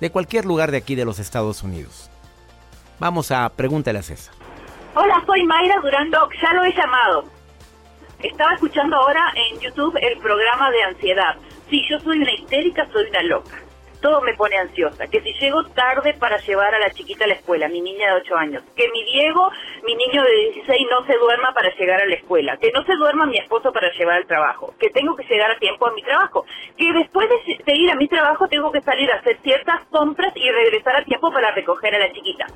De 0.00 0.10
cualquier 0.10 0.44
lugar 0.44 0.70
de 0.70 0.76
aquí 0.76 0.94
de 0.94 1.04
los 1.04 1.18
Estados 1.18 1.64
Unidos. 1.64 2.10
Vamos 3.00 3.32
a 3.32 3.48
pregúntale 3.48 3.98
a 3.98 4.02
César. 4.02 4.34
Hola, 4.94 5.20
soy 5.26 5.42
Mayra 5.44 5.80
Durando, 5.82 6.28
ya 6.40 6.52
lo 6.52 6.64
he 6.64 6.72
llamado. 6.72 7.24
Estaba 8.20 8.54
escuchando 8.54 8.96
ahora 8.96 9.32
en 9.34 9.58
YouTube 9.58 9.96
el 10.00 10.16
programa 10.18 10.70
de 10.70 10.82
ansiedad. 10.84 11.34
Sí, 11.68 11.82
yo 11.90 11.98
soy 11.98 12.18
una 12.18 12.32
histérica, 12.32 12.86
soy 12.92 13.08
una 13.08 13.22
loca 13.24 13.61
todo 14.02 14.20
me 14.20 14.34
pone 14.34 14.58
ansiosa. 14.58 15.06
Que 15.06 15.22
si 15.22 15.32
llego 15.34 15.64
tarde 15.68 16.12
para 16.14 16.36
llevar 16.38 16.74
a 16.74 16.78
la 16.78 16.90
chiquita 16.90 17.24
a 17.24 17.28
la 17.28 17.34
escuela, 17.34 17.68
mi 17.68 17.80
niña 17.80 18.08
de 18.08 18.20
8 18.20 18.36
años. 18.36 18.62
Que 18.76 18.90
mi 18.90 19.02
Diego, 19.04 19.50
mi 19.84 19.94
niño 19.94 20.22
de 20.22 20.50
16, 20.52 20.86
no 20.90 21.06
se 21.06 21.16
duerma 21.16 21.54
para 21.54 21.74
llegar 21.74 22.02
a 22.02 22.06
la 22.06 22.16
escuela. 22.16 22.58
Que 22.58 22.70
no 22.72 22.84
se 22.84 22.94
duerma 22.96 23.24
mi 23.24 23.38
esposo 23.38 23.72
para 23.72 23.90
llevar 23.92 24.16
al 24.16 24.26
trabajo. 24.26 24.74
Que 24.78 24.90
tengo 24.90 25.16
que 25.16 25.24
llegar 25.24 25.52
a 25.52 25.58
tiempo 25.58 25.86
a 25.86 25.92
mi 25.94 26.02
trabajo. 26.02 26.44
Que 26.76 26.92
después 26.92 27.28
de, 27.30 27.74
ir 27.74 27.90
a 27.90 27.94
mi 27.94 28.08
trabajo 28.08 28.46
tengo 28.48 28.70
que 28.70 28.82
salir 28.82 29.10
a 29.10 29.16
hacer 29.16 29.38
ciertas 29.42 29.84
compras 29.86 30.32
y 30.34 30.50
regresar 30.50 30.96
a 30.96 31.04
tiempo 31.04 31.32
para 31.32 31.52
recoger 31.52 31.94
a 31.94 31.98
la 32.00 32.12
chiquita. 32.12 32.46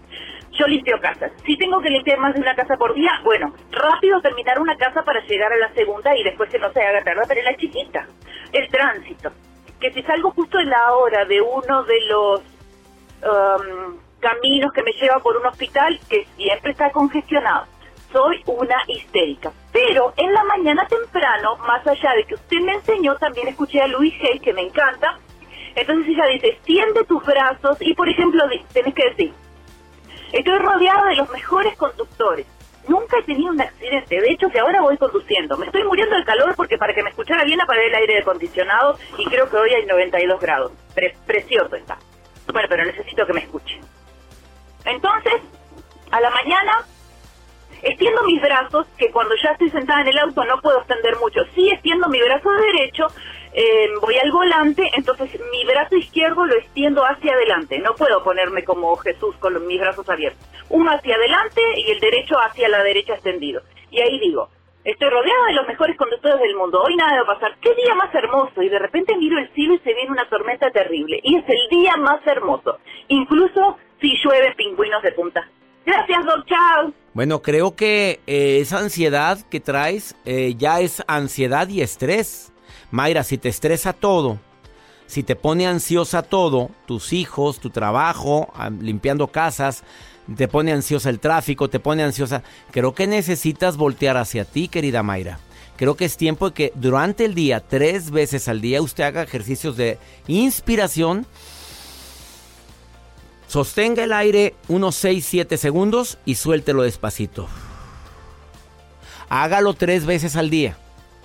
Yo 0.53 0.67
limpio 0.67 0.99
casas. 1.01 1.33
Si 1.45 1.57
tengo 1.57 1.81
que 1.81 1.91
limpiar 1.91 2.19
más 2.19 2.35
de 2.35 2.41
una 2.41 2.55
casa 2.55 2.77
por 2.77 2.95
día, 2.95 3.21
bueno, 3.23 3.55
rápido 3.71 4.21
terminar 4.21 4.59
una 4.59 4.77
casa 4.77 5.03
para 5.03 5.21
llegar 5.21 5.53
a 5.53 5.57
la 5.57 5.73
segunda 5.75 6.17
y 6.17 6.25
después 6.25 6.51
que 6.51 6.59
no 6.59 6.73
se 6.73 6.83
haga 6.83 7.05
tarde 7.05 7.23
para 7.29 7.43
la 7.43 7.57
chiquita. 7.57 8.07
El 8.53 8.69
tránsito 8.69 9.31
que 9.81 9.93
si 9.93 10.03
salgo 10.03 10.31
justo 10.31 10.59
en 10.59 10.71
la 10.71 10.93
hora 10.95 11.25
de 11.25 11.41
uno 11.41 11.83
de 11.85 12.01
los 12.07 12.41
um, 12.41 13.99
caminos 14.21 14.73
que 14.73 14.83
me 14.83 14.93
lleva 14.93 15.21
por 15.21 15.37
un 15.37 15.47
hospital 15.47 15.99
que 16.09 16.27
siempre 16.37 16.73
está 16.73 16.91
congestionado, 16.91 17.67
soy 18.13 18.43
una 18.47 18.77
histérica. 18.87 19.53
Pero 19.73 20.15
en 20.17 20.33
la 20.33 20.45
mañana 20.45 20.87
temprano, 20.87 21.57
más 21.59 21.87
allá 21.87 22.13
de 22.15 22.25
que 22.25 22.35
usted 22.35 22.61
me 22.61 22.75
enseñó, 22.75 23.17
también 23.17 23.49
escuché 23.49 23.81
a 23.81 23.87
Luis 23.89 24.15
Hay, 24.23 24.41
que 24.41 24.53
me 24.53 24.63
encanta. 24.63 25.19
Entonces 25.75 26.09
ella 26.09 26.27
dice, 26.27 26.49
extiende 26.49 27.05
tus 27.05 27.23
brazos 27.25 27.77
y, 27.81 27.95
por 27.95 28.09
ejemplo, 28.09 28.43
tenés 28.73 28.95
que 28.95 29.11
decir, 29.11 29.33
estoy 30.33 30.59
rodeada 30.59 31.09
de 31.09 31.17
los 31.17 31.31
mejores 31.31 31.77
conductores 31.77 32.47
Nunca 32.89 33.19
he 33.19 33.23
tenido 33.23 33.51
un 33.51 33.61
accidente. 33.61 34.21
De 34.21 34.31
hecho, 34.31 34.49
que 34.49 34.61
ahora 34.61 34.81
voy 34.81 34.97
conduciendo. 34.97 35.57
Me 35.57 35.67
estoy 35.67 35.85
muriendo 35.85 36.17
de 36.17 36.25
calor 36.25 36.55
porque 36.57 36.79
para 36.79 36.95
que 36.95 37.03
me 37.03 37.11
escuchara 37.11 37.45
bien 37.45 37.61
apagué 37.61 37.87
el 37.87 37.95
aire 37.95 38.19
acondicionado 38.19 38.99
y 39.19 39.25
creo 39.27 39.49
que 39.51 39.57
hoy 39.57 39.71
hay 39.75 39.87
92 39.87 40.41
grados. 40.41 40.73
precioso 41.27 41.75
está. 41.77 41.99
Bueno, 42.53 42.69
pero 42.69 42.85
necesito 42.85 43.27
que 43.27 43.33
me 43.33 43.41
escuche. 43.41 43.81
Entonces, 44.85 45.35
a 46.13 46.21
la 46.21 46.31
mañana, 46.31 46.85
extiendo 47.83 48.23
mis 48.23 48.41
brazos, 48.41 48.87
que 48.97 49.11
cuando 49.11 49.35
ya 49.43 49.51
estoy 49.51 49.71
sentada 49.71 50.03
en 50.03 50.09
el 50.09 50.19
auto 50.19 50.45
no 50.45 50.61
puedo 50.61 50.79
extender 50.79 51.17
mucho. 51.19 51.41
Sí, 51.55 51.69
extiendo 51.71 52.09
mi 52.09 52.21
brazo 52.21 52.51
derecho 52.51 53.09
eh, 53.59 53.89
voy 54.03 54.15
al 54.19 54.31
volante, 54.31 54.91
entonces 54.95 55.31
mi 55.51 55.65
brazo 55.65 55.97
izquierdo 55.97 56.45
lo 56.45 56.55
extiendo 56.57 57.03
hacia 57.07 57.33
adelante. 57.33 57.79
No 57.79 57.95
puedo 57.95 58.23
ponerme 58.23 58.63
como 58.65 58.95
Jesús 58.97 59.35
con 59.37 59.67
mis 59.67 59.81
brazos 59.81 60.07
abiertos. 60.11 60.47
Uno 60.69 60.91
hacia 60.91 61.15
adelante 61.15 61.63
y 61.79 61.91
el 61.91 61.99
derecho 61.99 62.37
hacia 62.39 62.69
la 62.69 62.83
derecha 62.83 63.15
extendido. 63.15 63.63
Y 63.91 64.03
ahí 64.03 64.21
digo, 64.21 64.51
estoy 64.85 65.09
rodeada 65.09 65.47
de 65.47 65.55
los 65.55 65.67
mejores 65.67 65.97
conductores 65.97 66.39
del 66.39 66.55
mundo. 66.55 66.83
Hoy 66.83 66.97
nada 66.97 67.23
va 67.23 67.33
a 67.33 67.35
pasar. 67.39 67.57
¿Qué 67.63 67.75
día 67.77 67.95
más 67.95 68.15
hermoso? 68.15 68.61
Y 68.61 68.69
de 68.69 68.79
repente 68.79 69.17
miro 69.17 69.39
el 69.39 69.51
cielo 69.55 69.73
y 69.73 69.79
se 69.79 69.95
viene 69.95 70.11
una 70.11 70.29
tormenta 70.29 70.71
terrible. 70.71 71.19
Y 71.23 71.37
es 71.37 71.45
el 71.49 71.69
día 71.71 71.97
más 71.97 72.21
hermoso. 72.27 72.77
Incluso 73.09 73.79
si 74.03 74.19
llueve 74.23 74.55
pingüinos 74.55 75.03
de 75.03 75.13
punta. 75.13 75.49
Gracias, 75.87 76.27
Doc. 76.27 76.45
Chao. 76.45 76.93
Bueno, 77.15 77.41
creo 77.41 77.75
que 77.75 78.21
eh, 78.27 78.59
esa 78.61 78.81
ansiedad 78.81 79.39
que 79.51 79.61
traes 79.61 80.15
eh, 80.27 80.55
ya 80.59 80.81
es 80.81 81.03
ansiedad 81.09 81.69
y 81.69 81.81
estrés. 81.81 82.53
Mayra, 82.91 83.25
si 83.25 83.39
te 83.39 83.49
estresa 83.49 83.93
todo, 83.93 84.39
si 85.07 85.23
te 85.23 85.37
pone 85.37 85.67
ansiosa 85.67 86.23
todo, 86.23 86.71
tus 86.87 87.13
hijos, 87.13 87.61
tu 87.61 87.71
trabajo, 87.71 88.53
limpiando 88.81 89.29
casas, 89.29 89.85
te 90.35 90.49
pone 90.49 90.73
ansiosa 90.73 91.11
el 91.11 91.21
tráfico, 91.21 91.71
te 91.71 91.79
pone 91.79 92.03
ansiosa, 92.03 92.43
creo 92.73 92.95
que 92.95 93.07
necesitas 93.07 93.77
voltear 93.77 94.17
hacia 94.17 94.45
ti, 94.45 94.69
querida 94.69 95.03
Mayra. 95.03 95.39
Creo 95.77 95.95
que 95.95 96.07
es 96.07 96.17
tiempo 96.17 96.49
de 96.49 96.55
que 96.55 96.73
durante 96.75 97.25
el 97.25 97.35
día, 97.35 97.61
tres 97.61 98.11
veces 98.11 98.49
al 98.49 98.61
día, 98.61 98.81
usted 98.81 99.05
haga 99.05 99.23
ejercicios 99.23 99.77
de 99.77 99.99
inspiración. 100.27 101.27
Sostenga 103.47 104.05
el 104.05 104.13
aire 104.13 104.55
unos 104.69 105.03
6-7 105.05 105.57
segundos 105.59 106.19
y 106.25 106.37
suéltelo 106.37 106.83
despacito. 106.83 107.47
Hágalo 109.29 109.75
tres 109.75 110.07
veces 110.07 110.35
al 110.37 110.51
día. 110.51 110.79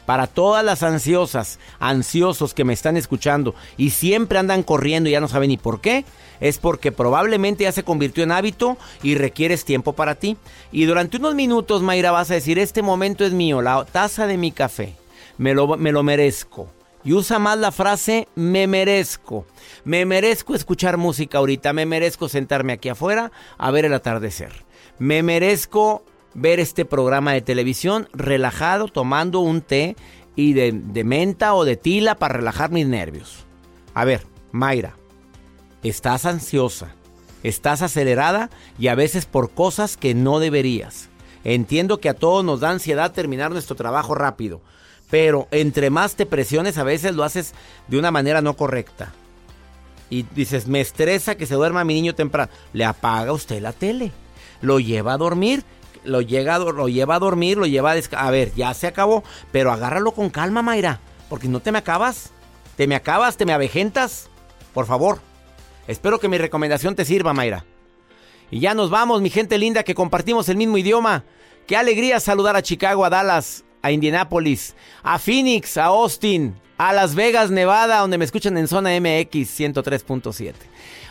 Para 0.06 0.28
todas 0.28 0.66
las 0.66 0.84
ansiosas, 0.84 1.60
ansiosos 1.80 2.54
que 2.54 2.64
me 2.64 2.74
están 2.74 2.98
escuchando 2.98 3.56
y 3.78 3.92
siempre 3.92 4.40
andan 4.40 4.64
corriendo 4.64 5.10
y 5.10 5.14
ya 5.14 5.20
no 5.20 5.28
saben 5.28 5.50
ni 5.50 5.58
por 5.58 5.82
qué, 5.82 6.06
es 6.40 6.58
porque 6.58 6.92
probablemente 6.92 7.64
ya 7.64 7.72
se 7.72 7.84
convirtió 7.84 8.24
en 8.24 8.32
hábito 8.32 8.78
y 9.04 9.16
requieres 9.16 9.64
tiempo 9.64 9.94
para 9.94 10.16
ti. 10.16 10.38
Y 10.72 10.86
durante 10.86 11.18
unos 11.18 11.36
minutos, 11.36 11.82
Mayra, 11.82 12.12
vas 12.12 12.32
a 12.32 12.36
decir, 12.36 12.60
este 12.60 12.82
momento 12.82 13.24
es 13.24 13.32
mío, 13.32 13.62
la 13.62 13.86
taza 13.86 14.28
de 14.28 14.38
mi 14.38 14.52
café, 14.52 14.96
me 15.38 15.54
lo, 15.54 15.78
me 15.78 15.92
lo 15.92 16.04
merezco. 16.04 16.68
Y 17.04 17.14
usa 17.14 17.40
más 17.40 17.58
la 17.58 17.72
frase 17.72 18.28
me 18.36 18.68
merezco. 18.68 19.46
Me 19.84 20.06
merezco 20.06 20.54
escuchar 20.54 20.98
música 20.98 21.40
ahorita, 21.40 21.74
me 21.74 21.86
merezco 21.86 22.30
sentarme 22.30 22.74
aquí 22.74 22.90
afuera 22.90 23.32
a 23.58 23.72
ver 23.72 23.86
el 23.86 23.94
atardecer. 23.94 24.52
Me 25.00 25.24
merezco 25.24 26.04
ver 26.34 26.60
este 26.60 26.86
programa 26.86 27.34
de 27.34 27.42
televisión 27.42 28.08
relajado, 28.14 28.88
tomando 28.88 29.40
un 29.40 29.62
té 29.62 29.96
y 30.36 30.54
de, 30.54 31.04
menta 31.04 31.54
o 31.54 31.66
de 31.66 31.76
tila 31.78 32.16
para 32.16 32.36
relajar 32.36 32.72
mis 32.72 32.88
nervios. 32.88 33.46
A 33.94 34.06
ver, 34.06 34.26
Mayra, 34.52 34.96
estás 35.84 36.26
ansiosa, 36.26 36.96
estás 37.44 37.82
acelerada 37.82 38.50
y 38.80 38.88
a 38.88 38.96
veces 38.96 39.26
por 39.26 39.52
cosas 39.52 39.98
que 39.98 40.14
no 40.14 40.40
deberías. 40.40 41.10
Entiendo 41.44 42.00
que 42.00 42.10
a 42.10 42.14
todos 42.14 42.46
nos 42.46 42.60
da 42.60 42.70
ansiedad 42.70 43.12
terminar 43.12 43.52
nuestro 43.52 43.76
trabajo 43.76 44.16
rápido, 44.16 44.62
pero 45.10 45.48
entre 45.52 45.90
más 45.90 46.16
te 46.16 46.26
presiones 46.26 46.78
a 46.78 46.84
veces 46.84 47.16
lo 47.16 47.24
haces 47.24 47.54
de 47.88 47.98
una 47.98 48.12
manera 48.12 48.42
no 48.42 48.56
correcta. 48.56 49.12
Y 50.10 50.24
dices, 50.36 50.68
me 50.68 50.82
estresa 50.82 51.36
que 51.36 51.46
se 51.46 51.56
duerma 51.56 51.86
mi 51.86 51.94
niño 51.94 52.14
temprano. 52.14 52.52
Le 52.74 52.84
apaga 52.84 53.32
usted 53.32 53.62
la 53.62 53.72
tele, 53.72 54.12
lo 54.62 54.80
lleva 54.80 55.14
a 55.14 55.18
dormir, 55.18 55.64
lo, 56.04 56.22
lo 56.22 56.88
lleva 56.90 57.16
a 57.16 57.20
dormir, 57.20 57.58
lo 57.58 57.66
lleva 57.66 57.94
a... 57.94 57.96
A 58.18 58.32
ver, 58.32 58.54
ya 58.56 58.74
se 58.74 58.88
acabó, 58.88 59.24
pero 59.52 59.72
agárralo 59.72 60.12
con 60.12 60.30
calma, 60.30 60.62
Mayra, 60.62 61.00
porque 61.30 61.48
no 61.48 61.60
te 61.60 61.72
me 61.72 61.78
acabas. 61.78 62.32
Te 62.76 62.88
me 62.88 62.96
acabas, 62.96 63.38
te 63.38 63.46
me 63.46 63.54
avejentas. 63.54 64.30
Por 64.74 64.86
favor. 64.86 65.20
Espero 65.88 66.20
que 66.20 66.30
mi 66.30 66.38
recomendación 66.38 66.96
te 66.96 67.06
sirva, 67.06 67.34
Mayra. 67.34 67.66
Y 68.50 68.60
ya 68.60 68.74
nos 68.74 68.90
vamos, 68.90 69.22
mi 69.22 69.30
gente 69.30 69.58
linda, 69.58 69.84
que 69.84 69.96
compartimos 69.96 70.50
el 70.50 70.58
mismo 70.58 70.78
idioma. 70.78 71.24
Qué 71.68 71.78
alegría 71.78 72.20
saludar 72.20 72.56
a 72.56 72.62
Chicago, 72.62 73.06
a 73.06 73.10
Dallas, 73.10 73.64
a 73.82 73.92
Indianapolis, 73.92 74.76
a 75.04 75.20
Phoenix, 75.20 75.78
a 75.78 75.86
Austin, 75.86 76.56
a 76.78 76.94
Las 76.94 77.16
Vegas, 77.16 77.50
Nevada, 77.52 78.00
donde 78.00 78.18
me 78.18 78.26
escuchan 78.26 78.58
en 78.58 78.68
zona 78.68 78.90
MX 79.00 79.60
103.7. 79.60 80.54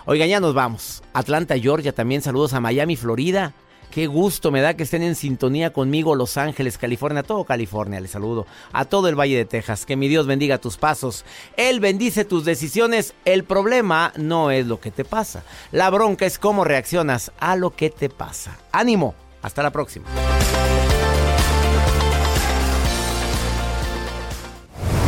Oigan, 0.07 0.29
ya 0.29 0.41
nos 0.41 0.55
vamos. 0.55 1.03
Atlanta, 1.13 1.59
Georgia, 1.59 1.93
también 1.93 2.23
saludos 2.23 2.53
a 2.53 2.61
Miami, 2.61 2.97
Florida. 2.97 3.55
Qué 3.91 4.07
gusto 4.07 4.53
me 4.53 4.61
da 4.61 4.75
que 4.75 4.85
estén 4.85 5.03
en 5.03 5.17
sintonía 5.17 5.73
conmigo 5.73 6.15
Los 6.15 6.37
Ángeles, 6.37 6.79
California, 6.79 7.25
todo 7.25 7.45
California, 7.45 8.01
les 8.01 8.13
saludo. 8.13 8.47
A 8.73 8.85
todo 8.85 9.09
el 9.09 9.19
Valle 9.19 9.37
de 9.37 9.45
Texas, 9.45 9.85
que 9.85 9.97
mi 9.97 10.07
Dios 10.07 10.29
bendiga 10.29 10.59
tus 10.59 10.77
pasos. 10.77 11.25
Él 11.57 11.81
bendice 11.81 12.25
tus 12.25 12.45
decisiones. 12.45 13.15
El 13.25 13.43
problema 13.43 14.13
no 14.17 14.53
es 14.53 14.67
lo 14.67 14.79
que 14.79 14.93
te 14.93 15.05
pasa. 15.05 15.43
La 15.73 15.91
bronca 15.91 16.25
es 16.25 16.39
cómo 16.39 16.63
reaccionas 16.63 17.33
a 17.41 17.57
lo 17.57 17.75
que 17.75 17.91
te 17.91 18.09
pasa. 18.09 18.59
Ánimo, 18.71 19.17
hasta 19.43 19.63
la 19.65 19.73
próxima. 19.73 20.07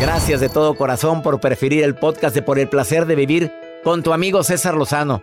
Gracias 0.01 0.41
de 0.41 0.49
todo 0.49 0.75
corazón 0.75 1.23
por 1.23 1.39
preferir 1.41 1.85
el 1.85 1.95
podcast 1.95 2.35
de 2.35 2.43
Por 2.43 2.59
el 2.59 2.69
Placer 2.69 3.07
de 3.07 3.15
Vivir 3.15 3.53
con 3.85 4.03
tu 4.03 4.13
amigo 4.13 4.43
César 4.43 4.75
Lozano. 4.75 5.23